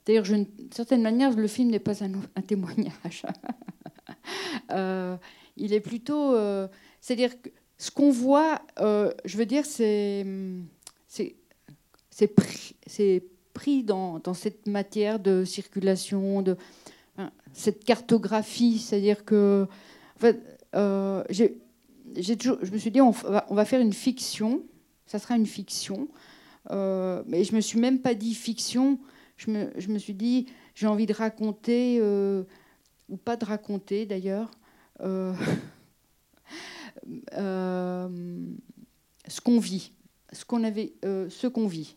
D'ailleurs, 0.08 0.24
d'une 0.24 0.48
certaine 0.72 1.02
manière, 1.02 1.36
le 1.36 1.48
film 1.48 1.70
n'est 1.70 1.80
pas 1.80 2.02
un, 2.04 2.42
témoignage. 2.42 3.26
il 5.58 5.74
est 5.74 5.82
plutôt, 5.82 6.34
c'est-à-dire 7.02 7.42
que 7.42 7.50
ce 7.78 7.92
qu'on 7.92 8.10
voit, 8.10 8.62
je 8.80 9.38
veux 9.38 9.46
dire, 9.46 9.66
c'est 9.66 10.26
c'est 12.10 13.24
pris 13.54 13.84
dans, 13.84 14.22
cette 14.34 14.68
matière 14.68 15.20
de 15.20 15.44
circulation, 15.44 16.42
de 16.42 16.56
cette 17.54 17.84
cartographie, 17.84 18.80
c'est-à-dire 18.80 19.26
que 19.26 19.68
en 20.16 20.20
fait, 20.20 20.42
euh, 20.76 21.24
toujours, 22.40 22.58
je 22.62 22.72
me 22.72 22.78
suis 22.78 22.92
dit 22.92 23.02
on 23.02 23.12
va, 23.12 23.46
on 23.50 23.56
va, 23.56 23.66
faire 23.66 23.82
une 23.82 23.94
fiction, 23.94 24.64
ça 25.06 25.20
sera 25.20 25.36
une 25.36 25.46
fiction, 25.46 26.08
euh, 26.72 27.24
mais 27.28 27.44
je 27.44 27.56
me 27.56 27.62
suis 27.62 27.80
même 27.80 28.00
pas 28.00 28.14
dit 28.14 28.34
fiction, 28.34 29.00
je 29.38 29.52
me, 29.52 29.98
suis 29.98 30.14
dit 30.14 30.48
j'ai 30.76 30.88
envie 30.88 31.06
de 31.06 31.14
raconter 31.14 32.00
euh, 32.02 32.44
ou 33.10 33.18
pas 33.18 33.38
de 33.38 33.46
raconter 33.46 34.06
d'ailleurs. 34.06 34.52
Euh, 35.02 35.34
ce 39.28 39.42
qu'on 39.42 39.60
vit, 39.60 39.94
ce 40.32 40.44
qu'on 40.46 40.64
avait, 40.64 40.94
ce 41.04 41.48
qu'on 41.48 41.68
vit. 41.68 41.96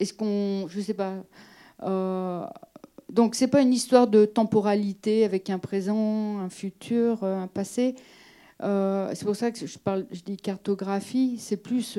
Est-ce 0.00 0.12
qu'on, 0.12 0.66
je 0.68 0.80
sais 0.80 0.94
pas. 0.94 1.24
Euh, 1.82 2.46
donc 3.10 3.34
c'est 3.34 3.48
pas 3.48 3.62
une 3.62 3.72
histoire 3.72 4.06
de 4.06 4.24
temporalité 4.24 5.24
avec 5.24 5.50
un 5.50 5.58
présent, 5.58 6.38
un 6.38 6.48
futur, 6.48 7.22
euh, 7.22 7.38
un 7.38 7.46
passé. 7.46 7.94
Euh, 8.62 9.10
c'est 9.14 9.24
pour 9.24 9.36
ça 9.36 9.50
que 9.50 9.66
je 9.66 9.78
parle, 9.78 10.06
je 10.10 10.20
dis 10.22 10.36
cartographie. 10.36 11.36
C'est 11.38 11.56
plus 11.56 11.98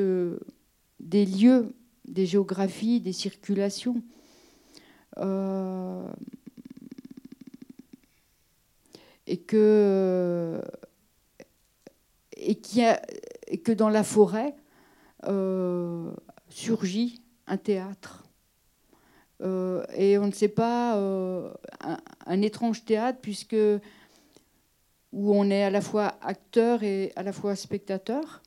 des 1.00 1.26
lieux, 1.26 1.74
des 2.08 2.26
géographies, 2.26 3.02
des 3.02 3.14
circulations. 3.14 4.02
et 9.28 9.38
que 9.38 10.62
et, 12.38 12.56
que 13.64 13.72
dans 13.72 13.90
la 13.90 14.04
forêt 14.04 14.56
surgit 16.50 17.22
un 17.48 17.58
théâtre. 17.58 18.24
Euh, 19.42 19.86
et 19.96 20.18
on 20.18 20.28
ne 20.28 20.32
sait 20.32 20.48
pas 20.48 20.96
euh, 20.98 21.52
un, 22.26 22.42
étrange 22.42 22.86
théâtre 22.86 23.20
puisque 23.22 23.58
où 25.12 25.34
on 25.34 25.50
est 25.50 25.64
à 25.64 25.70
la 25.70 25.82
fois 25.82 26.16
acteur 26.22 26.84
et 26.84 27.12
à 27.16 27.24
la 27.24 27.34
fois 27.34 27.56
spectateur. 27.56 28.42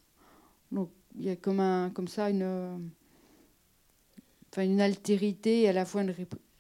Donc 0.72 0.90
il 1.18 1.26
y 1.26 1.30
a 1.30 1.36
comme, 1.36 1.60
un, 1.60 1.90
comme 1.90 2.08
ça 2.08 2.30
une, 2.30 2.90
une 4.56 4.80
altérité 4.80 5.62
et 5.62 5.68
à 5.68 5.72
la 5.72 5.84
fois 5.84 6.02
une 6.02 6.14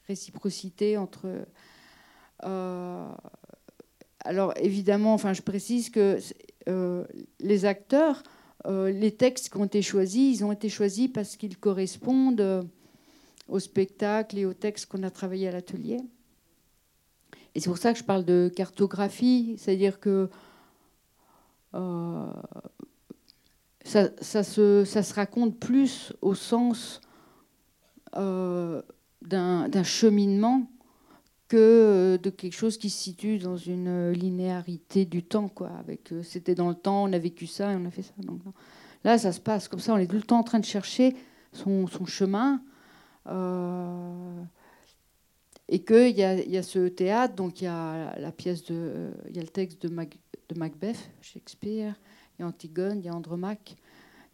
réciprocité 0.06 0.96
entre. 0.96 1.28
Euh, 2.44 3.08
alors 4.20 4.52
évidemment, 4.56 5.14
enfin 5.14 5.32
je 5.32 5.42
précise 5.42 5.90
que 5.90 6.18
les 7.40 7.64
acteurs 7.64 8.22
euh, 8.66 8.90
les 8.90 9.12
textes 9.12 9.50
qui 9.50 9.56
ont 9.56 9.64
été 9.64 9.82
choisis, 9.82 10.40
ils 10.40 10.44
ont 10.44 10.52
été 10.52 10.68
choisis 10.68 11.08
parce 11.08 11.36
qu'ils 11.36 11.56
correspondent 11.58 12.40
euh, 12.40 12.62
au 13.46 13.60
spectacle 13.60 14.36
et 14.36 14.44
aux 14.44 14.52
textes 14.52 14.86
qu'on 14.86 15.04
a 15.04 15.10
travaillé 15.10 15.48
à 15.48 15.52
l'atelier. 15.52 15.98
Et 17.54 17.60
c'est 17.60 17.70
pour 17.70 17.78
ça 17.78 17.92
que 17.92 17.98
je 17.98 18.04
parle 18.04 18.24
de 18.24 18.52
cartographie, 18.54 19.54
c'est-à-dire 19.58 20.00
que 20.00 20.28
euh, 21.74 22.26
ça, 23.84 24.42
se, 24.42 25.14
raconte 25.14 25.58
plus 25.58 26.12
au 26.20 26.34
sens 26.34 27.00
d'un 28.18 29.82
cheminement 29.84 30.68
que 31.48 32.18
de 32.22 32.30
quelque 32.30 32.54
chose 32.54 32.76
qui 32.76 32.90
se 32.90 33.02
situe 33.02 33.38
dans 33.38 33.56
une 33.56 34.12
linéarité 34.12 35.06
du 35.06 35.22
temps. 35.22 35.48
Quoi, 35.48 35.70
avec, 35.78 36.12
euh, 36.12 36.22
c'était 36.22 36.54
dans 36.54 36.68
le 36.68 36.74
temps, 36.74 37.04
on 37.04 37.12
a 37.12 37.18
vécu 37.18 37.46
ça 37.46 37.72
et 37.72 37.76
on 37.76 37.84
a 37.86 37.90
fait 37.90 38.02
ça. 38.02 38.12
Donc, 38.18 38.40
là, 39.02 39.18
ça 39.18 39.32
se 39.32 39.40
passe 39.40 39.66
comme 39.66 39.80
ça, 39.80 39.94
on 39.94 39.96
est 39.96 40.06
tout 40.06 40.16
le 40.16 40.22
temps 40.22 40.38
en 40.38 40.44
train 40.44 40.60
de 40.60 40.66
chercher 40.66 41.16
son, 41.52 41.86
chemin. 42.06 42.62
Euh, 43.26 44.42
et 45.70 45.82
qu'il 45.82 46.16
y 46.16 46.22
a, 46.22 46.34
y 46.34 46.56
a 46.56 46.62
ce 46.62 46.88
théâtre, 46.88 47.34
donc 47.34 47.60
il 47.60 47.64
y 47.64 47.66
a 47.66 48.18
la 48.18 48.32
pièce 48.32 48.64
de, 48.64 49.10
il 49.28 49.36
y 49.36 49.38
a 49.38 49.42
le 49.42 49.48
texte 49.48 49.82
de, 49.86 49.88
de 49.88 50.58
Macbeth, 50.58 51.10
Shakespeare, 51.20 51.94
il 52.38 52.42
y 52.42 52.44
a 52.44 52.48
Antigone, 52.48 53.00
il 53.00 53.04
y 53.04 53.08
a 53.08 53.14
Andromaque, 53.14 53.76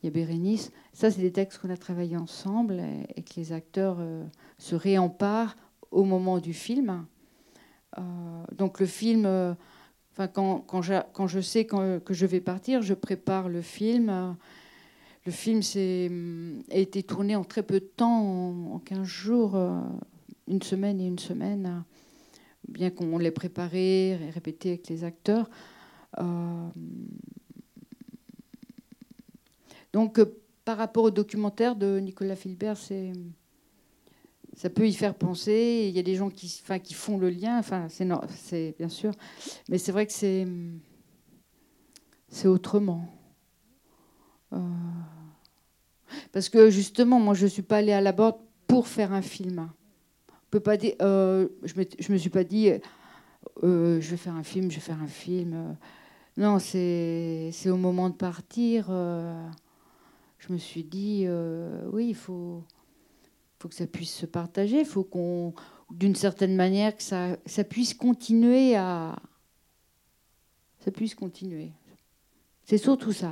y 0.05 0.09
a 0.09 0.11
Bérénice. 0.11 0.71
Ça, 0.93 1.11
c'est 1.11 1.21
des 1.21 1.33
textes 1.33 1.59
qu'on 1.59 1.71
a 1.71 1.77
travaillé 1.77 2.17
ensemble 2.17 2.83
et, 3.17 3.23
que 3.23 3.35
les 3.37 3.53
acteurs 3.53 3.97
euh, 4.01 4.25
se 4.59 4.75
réemparent 4.75 5.57
au 5.91 6.05
moment 6.05 6.39
du 6.39 6.53
film. 6.53 7.07
Euh, 7.99 8.03
donc 8.53 8.81
le 8.81 8.87
film, 8.87 9.25
euh, 9.25 9.55
quand, 10.33 10.83
je, 10.83 11.41
sais 11.41 11.65
que 11.65 12.01
je 12.11 12.27
vais 12.27 12.41
partir, 12.41 12.83
je 12.83 12.95
prépare 12.95 13.49
le 13.49 13.63
film. 13.63 14.37
Le 15.25 15.33
film 15.33 15.63
a 16.71 16.77
été 16.77 17.03
tourné 17.03 17.35
en 17.35 17.45
très 17.45 17.63
peu 17.63 17.81
de 17.81 17.91
temps, 17.97 18.75
en, 18.75 18.79
15 18.79 19.05
jours, 19.05 19.59
une 20.49 20.61
semaine 20.61 21.01
et 21.01 21.07
une 21.07 21.19
semaine, 21.19 21.83
bien 22.69 22.91
qu'on 22.91 23.17
l'ait 23.17 23.31
préparé 23.31 24.11
et 24.11 24.31
répété 24.31 24.69
avec 24.71 24.89
les 24.89 25.03
acteurs. 25.03 25.49
Donc, 29.95 30.21
par 30.65 30.77
rapport 30.77 31.05
au 31.05 31.11
documentaire 31.13 31.77
de 31.77 32.01
Nicolas 32.01 32.35
Philbert, 32.35 32.77
c'est 32.77 33.13
ça 34.57 34.69
peut 34.69 34.89
y 34.89 34.93
faire 34.93 35.15
penser. 35.15 35.87
Il 35.89 35.95
y 35.95 36.01
a 36.01 36.03
des 36.03 36.17
gens 36.17 36.31
qui, 36.31 36.49
font 36.95 37.17
le 37.17 37.31
lien. 37.31 37.61
Enfin, 37.61 37.87
c'est 37.89 38.75
bien 38.77 38.89
sûr, 38.89 39.13
mais 39.69 39.79
c'est 39.79 39.93
vrai 39.93 40.05
que 40.05 40.13
c'est 40.13 40.49
c'est 42.27 42.49
autrement. 42.49 43.07
Euh, 44.53 44.59
parce 46.33 46.49
que 46.49 46.71
justement, 46.71 47.21
moi, 47.21 47.35
je 47.35 47.47
suis 47.47 47.63
pas 47.63 47.77
allée 47.77 47.93
à 47.93 48.01
la 48.01 48.11
borde 48.11 48.39
pour 48.67 48.89
faire 48.89 49.13
un 49.13 49.23
film. 49.23 49.71
On 50.29 50.51
peut 50.51 50.59
pas 50.59 50.77
dire. 50.77 50.95
Euh, 51.03 51.47
je, 51.63 51.79
me, 51.79 51.85
je 52.01 52.13
me 52.13 52.19
suis 52.19 52.31
pas 52.31 52.43
dit. 52.43 52.73
Euh, 53.63 54.01
je 54.01 54.11
vais 54.11 54.17
faire 54.17 54.35
un 54.35 54.43
film, 54.43 54.73
je 54.73 54.75
vais 54.75 54.83
faire 54.83 55.01
un 55.01 55.07
film. 55.07 55.77
Non, 56.37 56.59
c'est 56.59 57.53
au 57.67 57.77
moment 57.77 58.11
de 58.11 58.17
partir. 58.17 58.91
Je 60.39 60.53
me 60.53 60.59
suis 60.59 60.85
dit, 60.85 61.27
oui, 61.93 62.09
il 62.09 62.15
faut 62.15 62.63
faut 63.65 63.69
que 63.71 63.75
ça 63.75 63.87
puisse 63.87 64.15
se 64.15 64.27
partager, 64.27 64.81
il 64.81 64.85
faut 64.85 65.05
qu'on, 65.05 65.55
d'une 65.91 66.15
certaine 66.15 66.55
manière, 66.55 66.95
que 66.95 67.03
ça, 67.03 67.39
ça 67.47 67.65
puisse 67.65 67.95
continuer 67.95 68.77
à, 68.77 69.17
ça 70.81 70.91
puisse 70.91 71.15
continuer. 71.15 71.73
C'est 72.65 72.77
surtout 72.77 73.13
ça. 73.13 73.31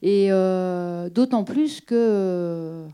Et 0.00 0.28
euh, 0.32 1.10
d'autant 1.10 1.44
plus 1.44 1.82
que 1.82 1.94
euh, 1.94 2.88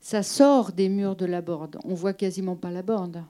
ça 0.00 0.22
sort 0.22 0.72
des 0.72 0.88
murs 0.88 1.14
de 1.14 1.26
la 1.26 1.42
borde. 1.42 1.78
On 1.84 1.92
voit 1.92 2.14
quasiment 2.14 2.56
pas 2.56 2.70
la 2.70 2.82
borde. 2.82 3.22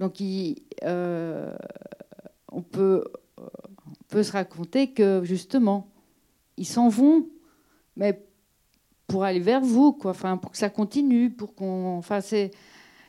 Donc 0.00 0.16
euh, 0.22 1.54
on, 2.50 2.62
peut, 2.62 3.04
on 3.36 4.04
peut 4.08 4.22
se 4.22 4.32
raconter 4.32 4.94
que 4.94 5.20
justement, 5.24 5.91
ils 6.62 6.66
s'en 6.66 6.88
vont, 6.88 7.26
mais 7.96 8.24
pour 9.08 9.24
aller 9.24 9.40
vers 9.40 9.60
vous, 9.60 9.92
quoi. 9.92 10.12
Enfin, 10.12 10.36
pour 10.36 10.52
que 10.52 10.56
ça 10.56 10.70
continue, 10.70 11.30
pour 11.30 11.54
qu'on. 11.54 11.98
Enfin, 11.98 12.20
c'est, 12.20 12.52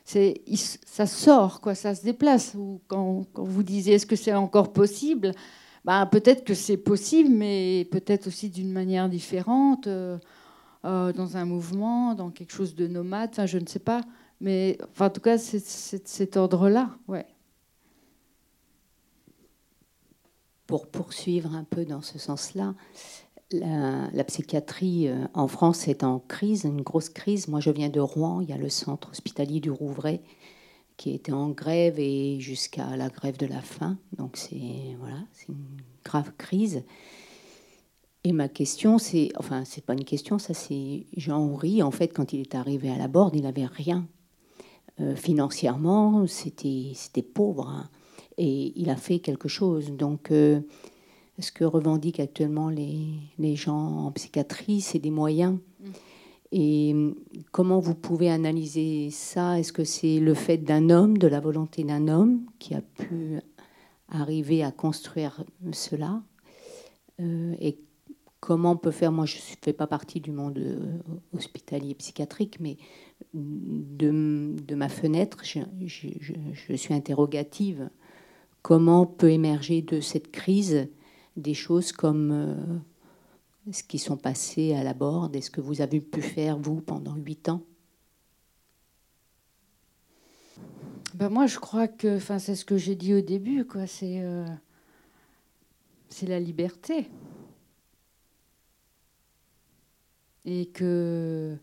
c'est, 0.04 0.42
ça 0.84 1.06
sort, 1.06 1.60
quoi. 1.60 1.74
Ça 1.74 1.94
se 1.94 2.02
déplace. 2.02 2.54
Ou 2.54 2.80
quand, 2.88 3.24
vous 3.34 3.62
disiez, 3.62 3.94
est-ce 3.94 4.06
que 4.06 4.16
c'est 4.16 4.34
encore 4.34 4.72
possible? 4.72 5.32
Ben, 5.84 6.04
peut-être 6.06 6.44
que 6.44 6.54
c'est 6.54 6.76
possible, 6.76 7.30
mais 7.30 7.86
peut-être 7.92 8.26
aussi 8.26 8.50
d'une 8.50 8.72
manière 8.72 9.08
différente, 9.08 9.86
euh, 9.86 10.18
euh, 10.84 11.12
dans 11.12 11.36
un 11.36 11.44
mouvement, 11.44 12.14
dans 12.14 12.30
quelque 12.30 12.52
chose 12.52 12.74
de 12.74 12.88
nomade. 12.88 13.30
Enfin, 13.32 13.46
je 13.46 13.58
ne 13.58 13.66
sais 13.66 13.78
pas. 13.78 14.00
Mais 14.40 14.78
enfin, 14.90 15.06
en 15.06 15.10
tout 15.10 15.20
cas, 15.20 15.38
c'est, 15.38 15.64
cet 16.06 16.36
ordre-là, 16.36 16.90
ouais. 17.06 17.26
Pour 20.66 20.88
poursuivre 20.88 21.54
un 21.54 21.64
peu 21.64 21.84
dans 21.84 22.00
ce 22.00 22.18
sens-là, 22.18 22.74
la, 23.52 24.24
psychiatrie 24.24 25.08
euh, 25.08 25.26
en 25.34 25.48
France 25.48 25.88
est 25.88 26.04
en 26.04 26.18
crise, 26.18 26.64
une 26.64 26.82
grosse 26.82 27.08
crise. 27.08 27.48
Moi, 27.48 27.60
je 27.60 27.70
viens 27.70 27.88
de 27.88 28.00
Rouen. 28.00 28.40
Il 28.40 28.48
y 28.48 28.52
a 28.52 28.56
le 28.56 28.68
centre 28.68 29.10
hospitalier 29.10 29.60
du 29.60 29.70
Rouvray 29.70 30.20
qui 30.96 31.12
était 31.12 31.32
en 31.32 31.50
grève 31.50 31.98
et 31.98 32.38
jusqu'à 32.40 32.96
la 32.96 33.08
grève 33.08 33.36
de 33.36 33.46
la 33.46 33.60
faim. 33.60 33.98
Donc, 34.16 34.36
c'est 34.36 34.96
voilà, 35.00 35.18
une 35.48 35.80
grave 36.04 36.32
crise. 36.38 36.84
Et 38.22 38.32
ma 38.32 38.48
question, 38.48 38.98
c'est, 38.98 39.30
enfin, 39.36 39.64
c'est 39.64 39.84
pas 39.84 39.92
une 39.92 40.04
question, 40.04 40.38
ça 40.38 40.54
c'est 40.54 41.06
Jean-Henri. 41.16 41.82
En 41.82 41.90
fait, 41.90 42.08
quand 42.08 42.32
il 42.32 42.40
est 42.40 42.54
arrivé 42.54 42.90
à 42.90 42.96
la 42.96 43.08
Borde, 43.08 43.36
il 43.36 43.42
n'avait 43.42 43.66
rien. 43.66 44.06
Euh, 45.00 45.14
financièrement, 45.16 46.26
c'était, 46.26 46.92
c'était 46.94 47.22
pauvre. 47.22 47.68
Hein. 47.68 47.90
Et 48.38 48.72
il 48.76 48.88
a 48.88 48.96
fait 48.96 49.18
quelque 49.18 49.48
chose. 49.48 49.90
Donc, 49.92 50.30
euh, 50.30 50.60
ce 51.38 51.52
que 51.52 51.64
revendiquent 51.64 52.20
actuellement 52.20 52.68
les, 52.68 53.06
les 53.38 53.56
gens 53.56 54.06
en 54.06 54.12
psychiatrie, 54.12 54.80
c'est 54.80 54.98
des 54.98 55.10
moyens. 55.10 55.58
Mm. 55.80 55.90
Et 56.56 56.94
comment 57.50 57.80
vous 57.80 57.96
pouvez 57.96 58.30
analyser 58.30 59.10
ça? 59.10 59.58
Est-ce 59.58 59.72
que 59.72 59.82
c'est 59.82 60.20
le 60.20 60.34
fait 60.34 60.58
d'un 60.58 60.88
homme, 60.88 61.18
de 61.18 61.26
la 61.26 61.40
volonté 61.40 61.82
d'un 61.82 62.06
homme 62.06 62.42
qui 62.60 62.74
a 62.74 62.80
pu 62.80 63.40
arriver 64.08 64.62
à 64.62 64.70
construire 64.70 65.42
cela? 65.72 66.22
Euh, 67.20 67.56
Et 67.60 67.78
comment 68.38 68.72
on 68.72 68.76
peut 68.76 68.92
faire? 68.92 69.10
Moi, 69.10 69.26
je 69.26 69.36
ne 69.36 69.56
fais 69.62 69.72
pas 69.72 69.88
partie 69.88 70.20
du 70.20 70.30
monde 70.30 70.60
hospitalier 71.32 71.94
psychiatrique, 71.94 72.58
mais 72.60 72.76
de, 73.32 74.54
de 74.54 74.74
ma 74.76 74.88
fenêtre, 74.88 75.38
je, 75.42 75.58
je, 75.86 76.08
je, 76.52 76.74
suis 76.74 76.94
interrogative. 76.94 77.90
Comment 78.62 79.06
peut 79.06 79.30
émerger 79.30 79.82
de 79.82 80.00
cette 80.00 80.30
crise 80.30 80.88
des 81.36 81.54
choses 81.54 81.92
comme 81.92 82.82
ce 83.70 83.82
qui 83.82 83.98
sont 83.98 84.16
passés 84.16 84.74
à 84.74 84.84
la 84.84 84.94
borde 84.94 85.34
et 85.36 85.40
ce 85.40 85.50
que 85.50 85.60
vous 85.60 85.80
avez 85.80 86.00
pu 86.00 86.20
faire, 86.20 86.58
vous, 86.58 86.80
pendant 86.80 87.14
huit 87.16 87.48
ans? 87.48 87.62
Ben 91.14 91.28
Moi, 91.28 91.46
je 91.46 91.58
crois 91.58 91.88
que 91.88 92.18
c'est 92.18 92.56
ce 92.56 92.64
que 92.64 92.76
j'ai 92.76 92.96
dit 92.96 93.14
au 93.14 93.20
début, 93.20 93.64
euh, 93.64 94.46
c'est 96.08 96.26
la 96.26 96.40
liberté. 96.40 97.08
Et 100.44 100.66
que 100.66 101.56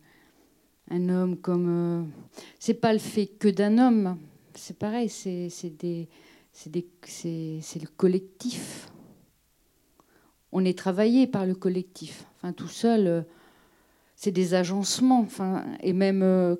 un 0.90 1.10
homme 1.10 1.38
comme. 1.38 1.68
Euh, 1.70 2.04
c'est 2.60 2.74
pas 2.74 2.94
le 2.94 3.00
fait 3.00 3.28
que 3.28 3.48
d'un 3.48 3.78
homme, 3.78 4.18
c'est 4.56 4.78
pareil, 4.78 5.10
c'est, 5.10 5.50
c'est 5.50 5.78
le 6.54 7.88
collectif 7.96 8.91
on 10.52 10.66
est 10.66 10.78
travaillé 10.78 11.28
par 11.28 11.46
le 11.46 11.56
collectif. 11.56 12.26
Enfin, 12.38 12.54
tout 12.54 12.68
seul, 12.68 13.08
euh, 13.08 13.22
c'est 14.16 14.32
des 14.32 14.54
agencements. 14.54 15.22
Enfin, 15.22 15.66
et 15.82 15.94
même, 15.94 16.24
euh, 16.24 16.56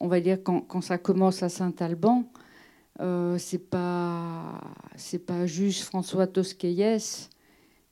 on 0.00 0.08
va 0.08 0.20
dire, 0.20 0.38
quand, 0.42 0.80
ça 0.80 0.98
commence 0.98 1.42
à 1.42 1.48
Saint-Alban, 1.48 2.24
euh, 3.00 3.38
c'est 3.38 3.70
pas 3.70 4.60
c'est 4.96 5.18
pas 5.18 5.46
juste 5.46 5.82
François 5.84 6.26
Tosquelles 6.26 7.00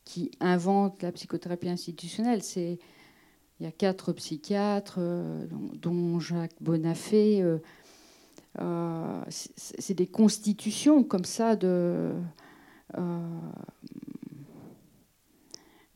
qui 0.04 0.30
invente 0.40 1.02
la 1.02 1.12
psychothérapie 1.12 1.68
institutionnelle. 1.68 2.42
C'est 2.42 2.78
il 3.58 3.64
y 3.64 3.66
a 3.66 3.72
quatre 3.72 4.12
psychiatres, 4.14 4.98
dont 5.74 6.18
Jacques 6.18 6.56
Bonafé. 6.62 7.44
c'est 9.28 9.94
des 9.94 10.06
constitutions 10.06 11.04
comme 11.04 11.26
ça 11.26 11.56
de 11.56 12.10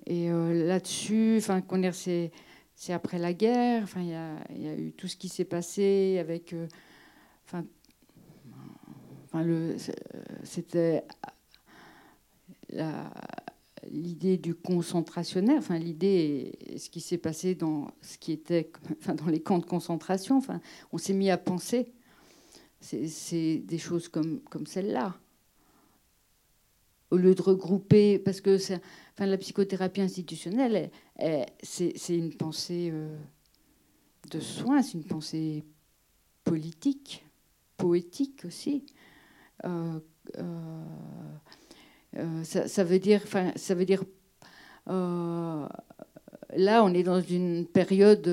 et 0.06 0.30
euh, 0.30 0.66
là-dessus, 0.66 1.36
enfin, 1.38 1.62
c'est, 1.92 2.30
c'est 2.74 2.92
après 2.92 3.18
la 3.18 3.32
guerre. 3.32 3.82
Enfin, 3.82 4.02
il 4.02 4.08
y 4.62 4.68
a, 4.68 4.76
eu 4.76 4.92
tout 4.92 5.08
ce 5.08 5.16
qui 5.16 5.28
s'est 5.28 5.44
passé 5.44 6.18
avec, 6.18 6.52
euh, 6.52 6.66
enfin, 7.46 7.64
le, 9.42 9.76
c'était 10.42 11.04
l'idée 13.90 14.36
du 14.36 14.54
concentrationnaire, 14.54 15.58
enfin 15.58 15.78
l'idée, 15.78 16.52
ce 16.76 16.88
qui 16.88 17.00
s'est 17.00 17.18
passé 17.18 17.54
dans 17.54 17.88
ce 18.00 18.18
qui 18.18 18.32
était, 18.32 18.70
enfin, 19.00 19.14
dans 19.14 19.26
les 19.26 19.40
camps 19.40 19.58
de 19.58 19.66
concentration. 19.66 20.36
Enfin, 20.36 20.60
on 20.92 20.98
s'est 20.98 21.14
mis 21.14 21.30
à 21.30 21.38
penser. 21.38 21.92
C'est, 22.80 23.08
c'est 23.08 23.58
des 23.58 23.78
choses 23.78 24.08
comme, 24.08 24.40
comme 24.50 24.66
celle-là. 24.66 25.18
Au 27.14 27.16
lieu 27.16 27.36
de 27.36 27.42
regrouper, 27.42 28.18
parce 28.18 28.40
que 28.40 28.58
la 29.20 29.38
psychothérapie 29.38 30.00
institutionnelle, 30.00 30.90
c'est 31.62 31.92
une 32.08 32.34
pensée 32.34 32.90
euh, 32.92 33.16
de 34.32 34.40
soins, 34.40 34.82
c'est 34.82 34.94
une 34.94 35.04
pensée 35.04 35.62
politique, 36.42 37.24
poétique 37.76 38.42
aussi. 38.44 38.84
Euh, 39.64 40.00
euh, 42.16 42.42
ça, 42.42 42.82
veut 42.82 42.98
dire, 42.98 43.20
enfin, 43.22 43.52
ça 43.54 43.76
veut 43.76 43.84
dire. 43.84 44.02
là, 44.88 45.70
on 46.82 46.92
est 46.92 47.04
dans 47.04 47.20
une 47.20 47.66
période, 47.66 48.28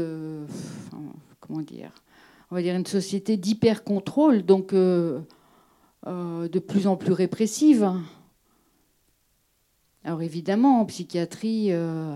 comment 1.39 1.61
dire, 1.61 1.93
on 2.49 2.55
va 2.55 2.63
dire 2.63 2.75
une 2.75 2.87
société 2.87 3.37
d'hyper 3.37 3.83
contrôle, 3.83 4.41
donc 4.41 4.73
de 4.73 5.23
plus 6.67 6.87
en 6.87 6.97
plus 6.97 7.13
répressive. 7.13 7.87
Alors 10.03 10.23
évidemment, 10.23 10.81
en 10.81 10.85
psychiatrie, 10.85 11.71
euh, 11.71 12.15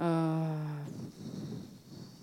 euh, 0.00 0.56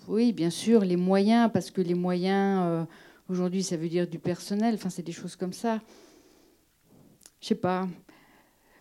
oui, 0.06 0.32
bien 0.32 0.50
sûr, 0.50 0.84
les 0.84 0.94
moyens, 0.94 1.50
parce 1.52 1.72
que 1.72 1.80
les 1.80 1.94
moyens, 1.94 2.62
euh, 2.64 2.84
aujourd'hui, 3.28 3.64
ça 3.64 3.76
veut 3.76 3.88
dire 3.88 4.06
du 4.06 4.20
personnel, 4.20 4.74
enfin, 4.74 4.90
c'est 4.90 5.02
des 5.02 5.10
choses 5.10 5.34
comme 5.34 5.52
ça. 5.52 5.80
Je 7.40 7.48
sais 7.48 7.56
pas. 7.56 7.88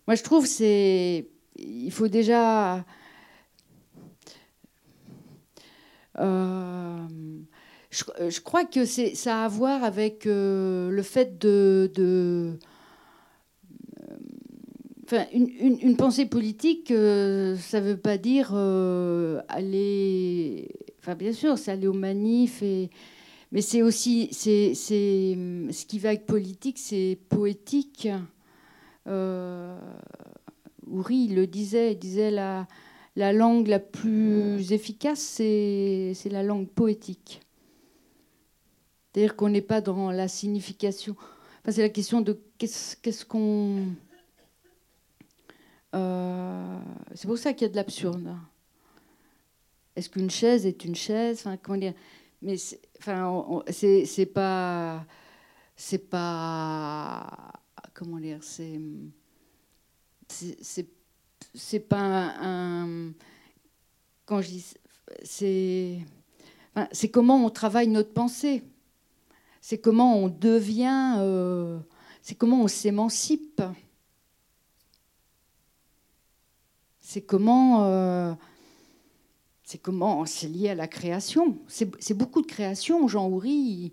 Moi, 0.07 0.13
je 0.13 0.21
trouve 0.21 0.45
c'est, 0.45 1.27
il 1.55 1.91
faut 1.91 2.07
déjà. 2.07 2.85
Je, 7.89 8.39
crois 8.41 8.65
que 8.65 8.85
ça 8.85 9.41
a 9.41 9.45
à 9.45 9.47
voir 9.47 9.83
avec 9.83 10.25
le 10.25 11.01
fait 11.03 11.39
de 11.39 12.59
une, 15.33 15.95
pensée 15.97 16.25
politique, 16.25 16.91
euh, 16.91 17.55
ça 17.57 17.81
ne 17.81 17.87
veut 17.87 17.97
pas 17.97 18.17
dire 18.17 18.51
euh, 18.53 19.41
aller. 19.47 20.69
Enfin, 20.99 21.15
bien 21.15 21.33
sûr, 21.33 21.57
c'est 21.57 21.71
aller 21.71 21.87
aux 21.87 21.93
manifs, 21.93 22.63
mais 23.51 23.61
c'est 23.61 23.81
aussi. 23.81 24.29
Ce 24.33 25.85
qui 25.85 25.99
va 25.99 26.09
avec 26.09 26.25
politique, 26.25 26.77
c'est 26.77 27.17
poétique. 27.29 28.07
Euh, 29.07 29.77
Ouri 30.87 31.27
le 31.27 31.47
disait, 31.47 31.93
il 31.93 31.99
disait 31.99 32.31
la, 32.31 32.67
la 33.15 33.33
langue 33.33 33.67
la 33.67 33.79
plus 33.79 34.71
efficace, 34.71 35.19
c'est, 35.19 36.13
la 36.29 36.43
langue 36.43 36.67
poétique. 36.67 37.41
C'est-à-dire 39.13 39.35
qu'on 39.35 39.49
n'est 39.49 39.61
pas 39.61 39.81
dans 39.81 40.11
la 40.11 40.27
signification. 40.27 41.15
C'est 41.67 41.81
la 41.81 41.89
question 41.89 42.21
de 42.21 42.39
qu'est-ce 42.57 43.25
qu'on 43.25 43.87
euh, 45.93 46.79
c'est 47.13 47.27
pour 47.27 47.37
ça 47.37 47.53
qu'il 47.53 47.63
y 47.63 47.69
a 47.69 47.71
de 47.71 47.75
l'absurde. 47.75 48.35
Est-ce 49.95 50.09
qu'une 50.09 50.29
chaise 50.29 50.65
est 50.65 50.85
une 50.85 50.95
chaise? 50.95 51.43
Comment 51.61 51.77
dire? 51.77 51.93
Mais 52.41 52.57
c'est, 52.57 52.81
enfin, 52.97 53.63
c'est, 53.69 54.25
pas, 54.25 55.05
c'est 55.75 56.09
pas, 56.09 57.53
comment 57.93 58.19
dire, 58.19 58.39
c'est, 58.41 58.79
c'est, 61.53 61.79
pas 61.79 62.33
un, 62.39 63.11
quand 64.25 64.41
je 64.41 64.47
dis, 64.47 64.73
c'est, 65.23 65.99
c'est 66.91 67.09
comment 67.09 67.45
on 67.45 67.49
travaille 67.49 67.87
notre 67.87 68.13
pensée. 68.13 68.63
C'est 69.59 69.77
comment 69.77 70.17
on 70.17 70.27
devient, 70.27 71.17
euh, 71.19 71.77
c'est 72.23 72.33
comment 72.33 72.63
on 72.63 72.67
s'émancipe. 72.67 73.61
C'est 77.11 77.19
comment 77.19 77.83
euh, 77.87 78.33
c'est 79.63 79.79
comment 79.79 80.25
c'est 80.25 80.47
lié 80.47 80.69
à 80.69 80.75
la 80.75 80.87
création. 80.87 81.57
C'est 81.67 82.13
beaucoup 82.13 82.41
de 82.41 82.47
création. 82.47 83.05
Jean 83.09 83.27
Houry, 83.27 83.91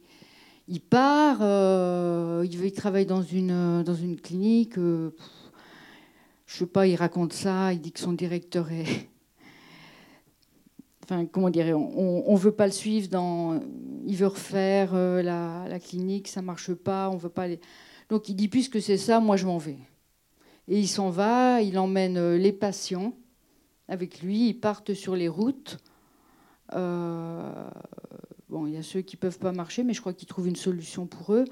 il, 0.69 0.81
part, 0.81 1.39
euh, 1.41 2.47
il, 2.49 2.65
il, 2.65 2.73
travaille 2.73 3.07
dans 3.07 3.23
une, 3.23 3.83
dans 3.83 3.95
une 3.95 4.21
clinique. 4.21 4.79
Euh, 4.79 5.17
je 6.47 6.59
sais 6.59 6.67
pas, 6.67 6.87
il 6.87 6.95
raconte 6.95 7.33
ça. 7.33 7.73
Il 7.73 7.81
dit 7.81 7.91
que 7.91 7.99
son 7.99 8.13
directeur 8.13 8.71
est. 8.71 9.09
Enfin, 11.11 11.25
comment 11.25 11.49
dire, 11.49 11.75
on 11.75 12.35
ne 12.35 12.39
veut 12.39 12.53
pas 12.53 12.67
le 12.67 12.73
suivre 12.73 13.09
dans. 13.09 13.59
Il 14.07 14.15
veut 14.15 14.27
refaire 14.27 14.93
la, 14.93 15.67
la, 15.67 15.81
clinique, 15.81 16.29
ça 16.29 16.43
marche 16.43 16.75
pas, 16.75 17.09
on 17.09 17.17
veut 17.17 17.31
pas 17.31 17.45
aller. 17.45 17.61
Donc 18.11 18.29
il 18.29 18.35
dit 18.35 18.49
puisque 18.49 18.83
c'est 18.83 18.99
ça, 18.99 19.19
moi 19.19 19.39
je 19.39 19.47
m'en 19.47 19.57
vais. 19.57 19.79
Et 20.69 20.79
il 20.79 20.87
s'en 20.87 21.09
va, 21.09 21.63
il 21.63 21.79
emmène 21.79 22.19
euh, 22.19 22.37
les 22.37 22.53
patients 22.53 23.15
avec 23.89 24.21
lui, 24.21 24.51
ils 24.51 24.61
partent 24.61 24.93
sur 24.93 25.17
les 25.17 25.29
routes. 25.29 25.79
Euh, 26.75 27.71
bon, 28.51 28.67
il 28.67 28.75
y 28.75 28.77
a 28.77 28.83
ceux 28.83 29.01
qui 29.01 29.17
ne 29.17 29.21
peuvent 29.21 29.39
pas 29.39 29.53
marcher, 29.53 29.83
mais 29.83 29.95
je 29.95 30.03
crois 30.03 30.13
qu'il 30.13 30.29
trouve 30.29 30.47
une 30.47 30.57
solution 30.57 31.07
pour 31.07 31.33
eux. 31.33 31.47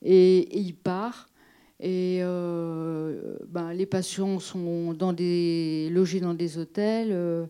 Et, 0.00 0.58
il 0.58 0.74
part. 0.74 1.28
Et 1.80 2.20
euh, 2.22 3.36
ben, 3.46 3.74
les 3.74 3.84
patients 3.84 4.38
sont 4.38 4.92
logés 4.92 6.20
dans 6.20 6.32
des 6.32 6.58
hôtels, 6.58 7.48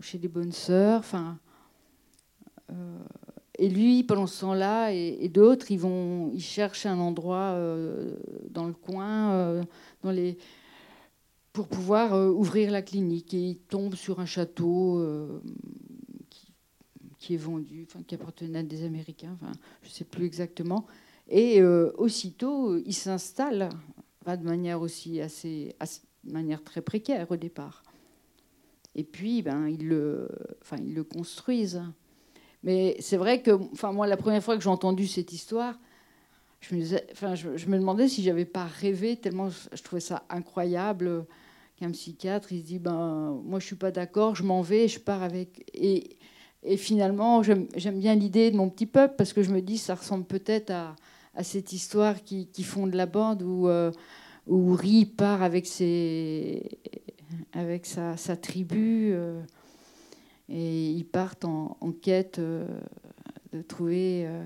chez 0.00 0.18
des 0.18 0.28
bonnes 0.28 0.52
sœurs. 0.52 0.98
Enfin, 0.98 1.38
et 3.62 3.68
lui, 3.68 4.02
pendant 4.02 4.26
ce 4.26 4.40
temps-là, 4.40 4.90
et, 4.92 5.28
d'autres, 5.28 5.70
ils 5.70 5.80
ils 6.34 6.42
cherchent 6.42 6.84
un 6.84 6.98
endroit 6.98 7.52
euh, 7.54 8.16
dans 8.50 8.66
le 8.66 8.72
coin, 8.72 9.34
euh, 9.34 9.62
pour 11.52 11.68
pouvoir 11.68 12.12
euh, 12.12 12.28
ouvrir 12.28 12.72
la 12.72 12.82
clinique. 12.82 13.32
Et 13.34 13.50
ils 13.50 13.58
tombent 13.58 13.94
sur 13.94 14.18
un 14.18 14.26
château 14.26 15.00
qui, 17.20 17.34
est 17.34 17.36
vendu, 17.36 17.86
qui 18.08 18.16
appartenait 18.16 18.58
à 18.58 18.62
des 18.64 18.82
Américains, 18.82 19.38
je 19.82 19.88
ne 19.90 19.92
sais 19.92 20.04
plus 20.06 20.24
exactement. 20.24 20.84
Et 21.28 21.62
aussitôt, 21.62 22.76
ils 22.78 22.92
s'installent, 22.92 23.68
de 24.26 24.44
manière 24.44 24.80
aussi 24.80 25.20
assez, 25.20 25.76
manière 26.24 26.64
très 26.64 26.82
précaire 26.82 27.30
au 27.30 27.36
départ. 27.36 27.84
Et 28.96 29.04
puis, 29.04 29.40
ben, 29.40 29.68
ils 29.68 29.86
le 29.86 31.04
construisent. 31.04 31.84
Mais 32.62 32.96
c'est 33.00 33.16
vrai 33.16 33.42
que, 33.42 33.50
enfin, 33.72 33.92
moi, 33.92 34.06
la 34.06 34.16
première 34.16 34.42
fois 34.42 34.56
que 34.56 34.62
j'ai 34.62 34.68
entendu 34.68 35.06
cette 35.06 35.32
histoire, 35.32 35.78
je 36.60 36.74
me, 36.74 36.80
disais, 36.80 37.04
enfin, 37.12 37.34
je, 37.34 37.66
me 37.66 37.76
demandais 37.76 38.08
si 38.08 38.22
j'avais 38.22 38.44
pas 38.44 38.64
rêvé, 38.64 39.16
tellement 39.16 39.48
je, 39.50 39.82
trouvais 39.82 40.00
ça 40.00 40.24
incroyable 40.30 41.26
qu'un 41.76 41.90
psychiatre, 41.90 42.52
il 42.52 42.60
se 42.60 42.66
dit, 42.66 42.78
ben, 42.78 43.40
moi, 43.44 43.58
je 43.58 43.66
suis 43.66 43.76
pas 43.76 43.90
d'accord, 43.90 44.36
je 44.36 44.44
m'en 44.44 44.62
vais, 44.62 44.86
je 44.86 45.00
pars 45.00 45.22
avec. 45.22 45.68
Et, 45.74 46.16
finalement, 46.76 47.42
j'aime 47.42 47.66
bien 47.98 48.14
l'idée 48.14 48.52
de 48.52 48.56
mon 48.56 48.70
petit 48.70 48.86
peuple, 48.86 49.14
parce 49.18 49.32
que 49.32 49.42
je 49.42 49.50
me 49.50 49.60
dis, 49.60 49.78
ça 49.78 49.96
ressemble 49.96 50.24
peut-être 50.24 50.70
à, 50.70 50.94
cette 51.42 51.72
histoire 51.72 52.22
qui, 52.22 52.46
qui 52.46 52.62
fonde 52.62 52.94
la 52.94 53.06
bande, 53.06 53.42
où, 53.42 53.66
euh, 53.66 53.90
où 54.46 54.74
Ri 54.74 55.06
part 55.06 55.42
avec, 55.42 55.66
ses, 55.66 56.78
avec 57.52 57.86
sa, 57.86 58.16
sa 58.16 58.36
tribu. 58.36 59.10
Euh, 59.12 59.40
et 60.52 60.90
ils 60.90 61.06
partent 61.06 61.46
en, 61.46 61.76
quête 62.02 62.38
euh, 62.38 62.66
de 63.54 63.62
trouver 63.62 64.26
euh, 64.26 64.44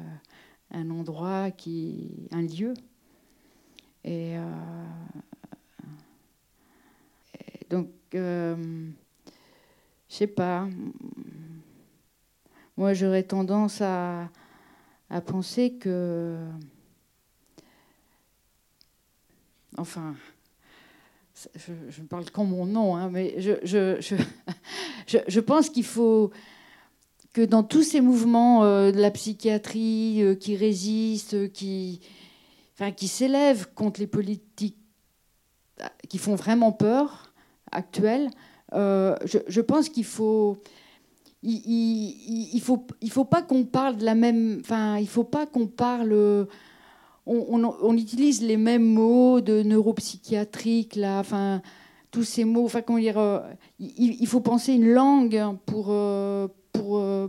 un 0.71 0.89
endroit, 0.91 1.51
qui, 1.51 2.29
un 2.31 2.43
lieu. 2.43 2.75
Et, 4.05 4.39
euh, 4.39 4.43
donc, 7.69 7.89
je 8.13 8.55
sais 10.09 10.29
pas. 10.29 10.69
Moi, 12.77 12.95
j'aurais 12.95 13.25
tendance 13.25 13.81
à, 13.81 14.31
à 15.11 15.21
penser 15.21 15.75
que. 15.75 16.39
Enfin, 19.77 20.15
je, 21.55 21.73
je 21.91 22.03
parle 22.03 22.31
comme 22.31 22.51
mon 22.51 22.67
nom, 22.67 22.97
hein, 22.97 23.11
mais 23.13 23.35
je, 23.39 23.53
je, 25.07 25.19
je, 25.27 25.41
pense 25.41 25.69
qu'il 25.71 25.85
faut 25.85 26.31
que 27.33 27.43
dans 27.43 27.63
tous 27.63 27.83
ces 27.83 28.01
mouvements 28.01 28.65
euh, 28.65 28.93
de 28.93 29.01
la 29.01 29.11
psychiatrie 29.11 30.23
euh, 30.23 30.35
qui 30.35 30.57
résistent, 30.57 31.53
qui, 31.53 32.01
enfin, 32.75 32.93
qui 32.93 33.09
s'élèvent 33.09 33.69
contre 33.75 34.01
les 34.01 34.07
politiques 34.07 34.79
qui 36.09 36.17
font 36.17 36.35
vraiment 36.35 36.73
peur 36.73 37.35
actuelles, 37.71 38.31
euh, 38.73 39.15
je, 39.25 39.61
pense 39.61 39.91
qu'il 39.91 40.07
faut 40.07 40.57
il, 41.43 42.55
il, 42.55 42.61
faut 42.63 42.87
il 43.03 43.11
faut 43.11 43.27
pas 43.27 43.43
qu'on 43.43 43.65
parle 43.65 43.99
de 43.99 44.05
la 44.05 44.15
même 44.15 44.59
enfin 44.61 44.97
il 44.97 45.07
faut 45.07 45.23
pas 45.23 45.47
qu'on 45.47 45.67
parle 45.67 46.49
on, 47.27 47.97
utilise 47.97 48.43
les 48.43 48.57
mêmes 48.57 48.85
mots 48.85 49.41
de 49.41 49.63
neuropsychiatrique, 49.63 50.95
là, 50.97 51.19
enfin, 51.19 51.61
tous 52.11 52.23
ces 52.23 52.45
mots. 52.45 52.65
Enfin, 52.65 52.83
comment 52.83 52.99
dire, 52.99 53.19
euh, 53.19 53.41
il, 53.79 54.27
faut 54.27 54.41
penser 54.41 54.75
une 54.75 54.89
langue 54.89 55.43
pour, 55.67 55.87
euh, 55.91 56.49
pour 56.73 56.99
euh, 56.99 57.29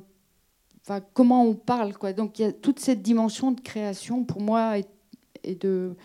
enfin, 0.81 1.01
comment 1.13 1.43
on 1.43 1.55
parle, 1.55 1.97
quoi. 1.97 2.13
Donc, 2.13 2.39
il 2.39 2.43
y 2.43 2.45
a 2.45 2.53
toute 2.53 2.79
cette 2.79 3.01
dimension 3.01 3.51
de 3.51 3.61
création 3.61 4.23
pour 4.23 4.41
moi 4.41 4.77
et, 4.77 5.55
de 5.55 5.95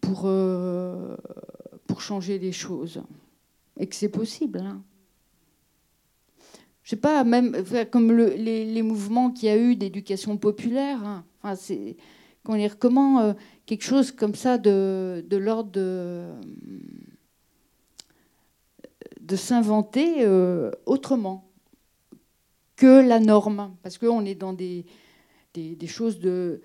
pour 0.00 0.28
pour 1.86 2.00
changer 2.00 2.38
les 2.38 2.52
choses 2.52 3.02
et 3.78 3.86
que 3.86 3.94
c'est 3.94 4.08
possible. 4.08 4.60
Hein. 4.60 4.82
Je 6.82 6.90
sais 6.90 6.96
pas, 6.96 7.24
même 7.24 7.54
comme 7.90 8.10
les, 8.12 8.82
mouvements 8.82 9.30
qu'il 9.30 9.48
y 9.48 9.52
a 9.52 9.58
eu 9.58 9.76
d'éducation 9.76 10.36
populaire. 10.38 11.04
Hein. 11.04 11.24
Enfin, 11.42 11.56
c'est 11.56 11.96
comment 12.78 13.20
euh, 13.20 13.32
quelque 13.66 13.84
chose 13.84 14.12
comme 14.12 14.34
ça 14.34 14.58
de, 14.58 15.24
l'ordre 15.30 15.70
de, 15.70 16.26
s'inventer 19.36 20.24
euh, 20.24 20.70
autrement 20.86 21.48
que 22.76 23.06
la 23.06 23.20
norme, 23.20 23.76
parce 23.82 23.98
qu'on 23.98 24.24
est 24.24 24.34
dans 24.34 24.52
des, 24.52 24.86
choses 25.86 26.18
de... 26.18 26.62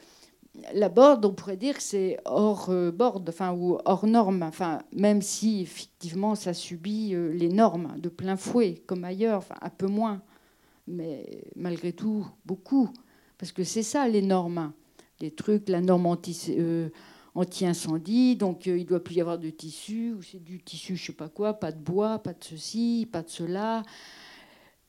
La 0.74 0.88
board, 0.88 1.26
on 1.26 1.34
pourrait 1.34 1.58
dire 1.58 1.76
que 1.76 1.84
c'est 1.84 2.18
hors 2.24 2.70
euh, 2.70 2.90
board, 2.90 3.28
enfin, 3.28 3.54
ou 3.54 3.78
hors 3.84 4.08
norme, 4.08 4.42
enfin, 4.42 4.80
même 4.94 5.22
si 5.22 5.62
effectivement 5.62 6.34
ça 6.34 6.54
subit 6.54 7.14
les 7.14 7.50
normes 7.50 8.00
de 8.00 8.08
plein 8.08 8.38
fouet, 8.38 8.82
comme 8.88 9.04
ailleurs, 9.04 9.44
un 9.62 9.70
peu 9.70 9.88
moins, 9.88 10.22
mais 10.88 11.44
malgré 11.58 11.92
tout, 11.92 12.26
beaucoup, 12.46 12.90
parce 13.38 13.52
que 13.52 13.66
c'est 13.66 13.84
ça 13.84 14.08
les 14.08 14.22
normes 14.22 14.72
des 15.20 15.32
trucs, 15.32 15.70
la 15.70 15.82
norme 15.82 16.18
euh, 16.50 16.90
anti-incendie, 17.36 18.36
donc 18.36 18.68
euh, 18.68 18.78
il 18.78 18.84
ne 18.84 18.88
doit 18.88 19.04
plus 19.04 19.16
y 19.16 19.22
avoir 19.22 19.40
de 19.40 19.50
tissu, 19.50 20.14
ou 20.14 20.22
c'est 20.22 20.44
du 20.44 20.62
tissu, 20.62 20.96
je 20.96 21.08
sais 21.08 21.14
pas 21.14 21.30
quoi, 21.30 21.54
pas 21.54 21.72
de 21.72 21.80
bois, 21.80 22.20
pas 22.20 22.34
de 22.34 22.44
ceci, 22.44 23.08
pas 23.12 23.22
de 23.22 23.30
cela. 23.30 23.84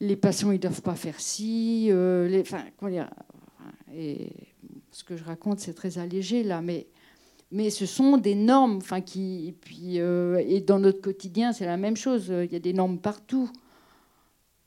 Les 0.01 0.17
patients, 0.17 0.51
ils 0.51 0.57
ne 0.57 0.63
doivent 0.63 0.83
pas 0.83 0.95
faire 0.95 1.19
ci. 1.21 1.89
Euh, 1.91 2.41
enfin, 2.41 2.65
comment 2.77 2.91
dire, 2.91 3.11
ce 4.91 5.05
que 5.05 5.17
je 5.17 5.25
raconte, 5.25 5.61
c'est 5.61 5.75
très 5.75 5.99
allégé 5.99 6.43
là, 6.43 6.61
mais, 6.61 6.89
mais 7.51 7.71
ce 7.71 7.87
sont 7.87 8.19
des 8.19 8.35
normes, 8.35 8.77
enfin, 8.77 9.01
qui, 9.01 9.49
et 9.49 9.53
puis, 9.53 9.97
et 9.97 10.61
dans 10.61 10.79
notre 10.79 11.01
quotidien, 11.01 11.53
c'est 11.53 11.65
la 11.65 11.79
même 11.79 11.97
chose. 11.97 12.27
Il 12.29 12.53
y 12.53 12.57
a 12.57 12.61
des 12.61 12.75
normes 12.75 12.99
partout. 12.99 13.51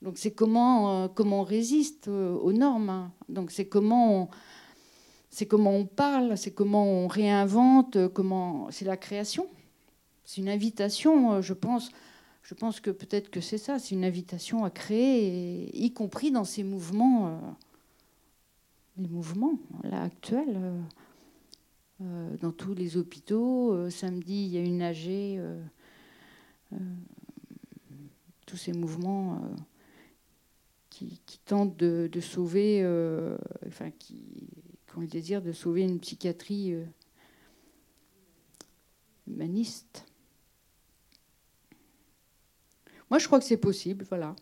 Donc 0.02 0.16
c'est 0.16 0.32
comment, 0.32 1.08
comment 1.08 1.40
on 1.40 1.44
résiste 1.44 2.08
aux 2.08 2.52
normes. 2.52 2.88
Hein. 2.88 3.12
Donc 3.28 3.50
c'est 3.52 3.66
comment 3.66 4.22
on, 4.22 4.28
c'est 5.30 5.46
comment 5.46 5.70
on 5.70 5.86
parle, 5.86 6.36
c'est 6.36 6.50
comment 6.50 6.84
on 6.84 7.06
réinvente, 7.06 8.08
comment 8.08 8.68
c'est 8.70 8.84
la 8.84 8.96
création. 8.96 9.46
C'est 10.24 10.40
une 10.40 10.48
invitation, 10.48 11.32
euh, 11.34 11.42
je 11.42 11.54
pense. 11.54 11.90
Je 12.42 12.54
pense 12.54 12.80
que 12.80 12.90
peut-être 12.90 13.30
que 13.30 13.40
c'est 13.40 13.58
ça, 13.58 13.78
c'est 13.78 13.94
une 13.94 14.04
invitation 14.04 14.64
à 14.64 14.70
créer, 14.70 15.76
y 15.76 15.92
compris 15.92 16.32
dans 16.32 16.44
ces 16.44 16.64
mouvements, 16.64 17.28
euh, 17.28 17.38
les 18.96 19.08
mouvements 19.08 19.58
là 19.84 20.02
actuels, 20.02 20.58
euh, 22.00 22.36
dans 22.38 22.50
tous 22.50 22.74
les 22.74 22.96
hôpitaux. 22.96 23.90
samedi, 23.90 24.46
il 24.46 24.48
y 24.48 24.58
a 24.58 24.62
une 24.62 24.82
AG, 24.82 25.40
tous 28.46 28.56
ces 28.56 28.72
mouvements 28.72 29.40
qui, 30.88 31.20
tentent 31.44 31.76
de, 31.76 32.08
de 32.10 32.20
sauver, 32.20 32.84
enfin 33.66 33.90
qui 33.90 34.48
qui 34.90 34.98
ont 34.98 35.00
le 35.02 35.06
désir 35.06 35.40
de 35.40 35.52
sauver 35.52 35.82
une 35.82 36.00
psychiatrie 36.00 36.72
euh, 36.72 36.84
humaniste. 39.28 40.04
Moi, 43.08 43.18
je 43.18 43.26
crois 43.26 43.38
que 43.38 43.44
c'est 43.44 43.56
possible, 43.56 44.04
voilà. 44.08 44.34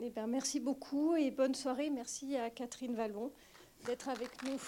Eh 0.00 0.10
bien, 0.10 0.26
merci 0.26 0.60
beaucoup 0.60 1.16
et 1.16 1.30
bonne 1.30 1.54
soirée. 1.54 1.90
Merci 1.90 2.36
à 2.36 2.48
Catherine 2.48 2.94
Vallon 2.94 3.32
d'être 3.86 4.08
avec 4.08 4.42
nous. 4.44 4.60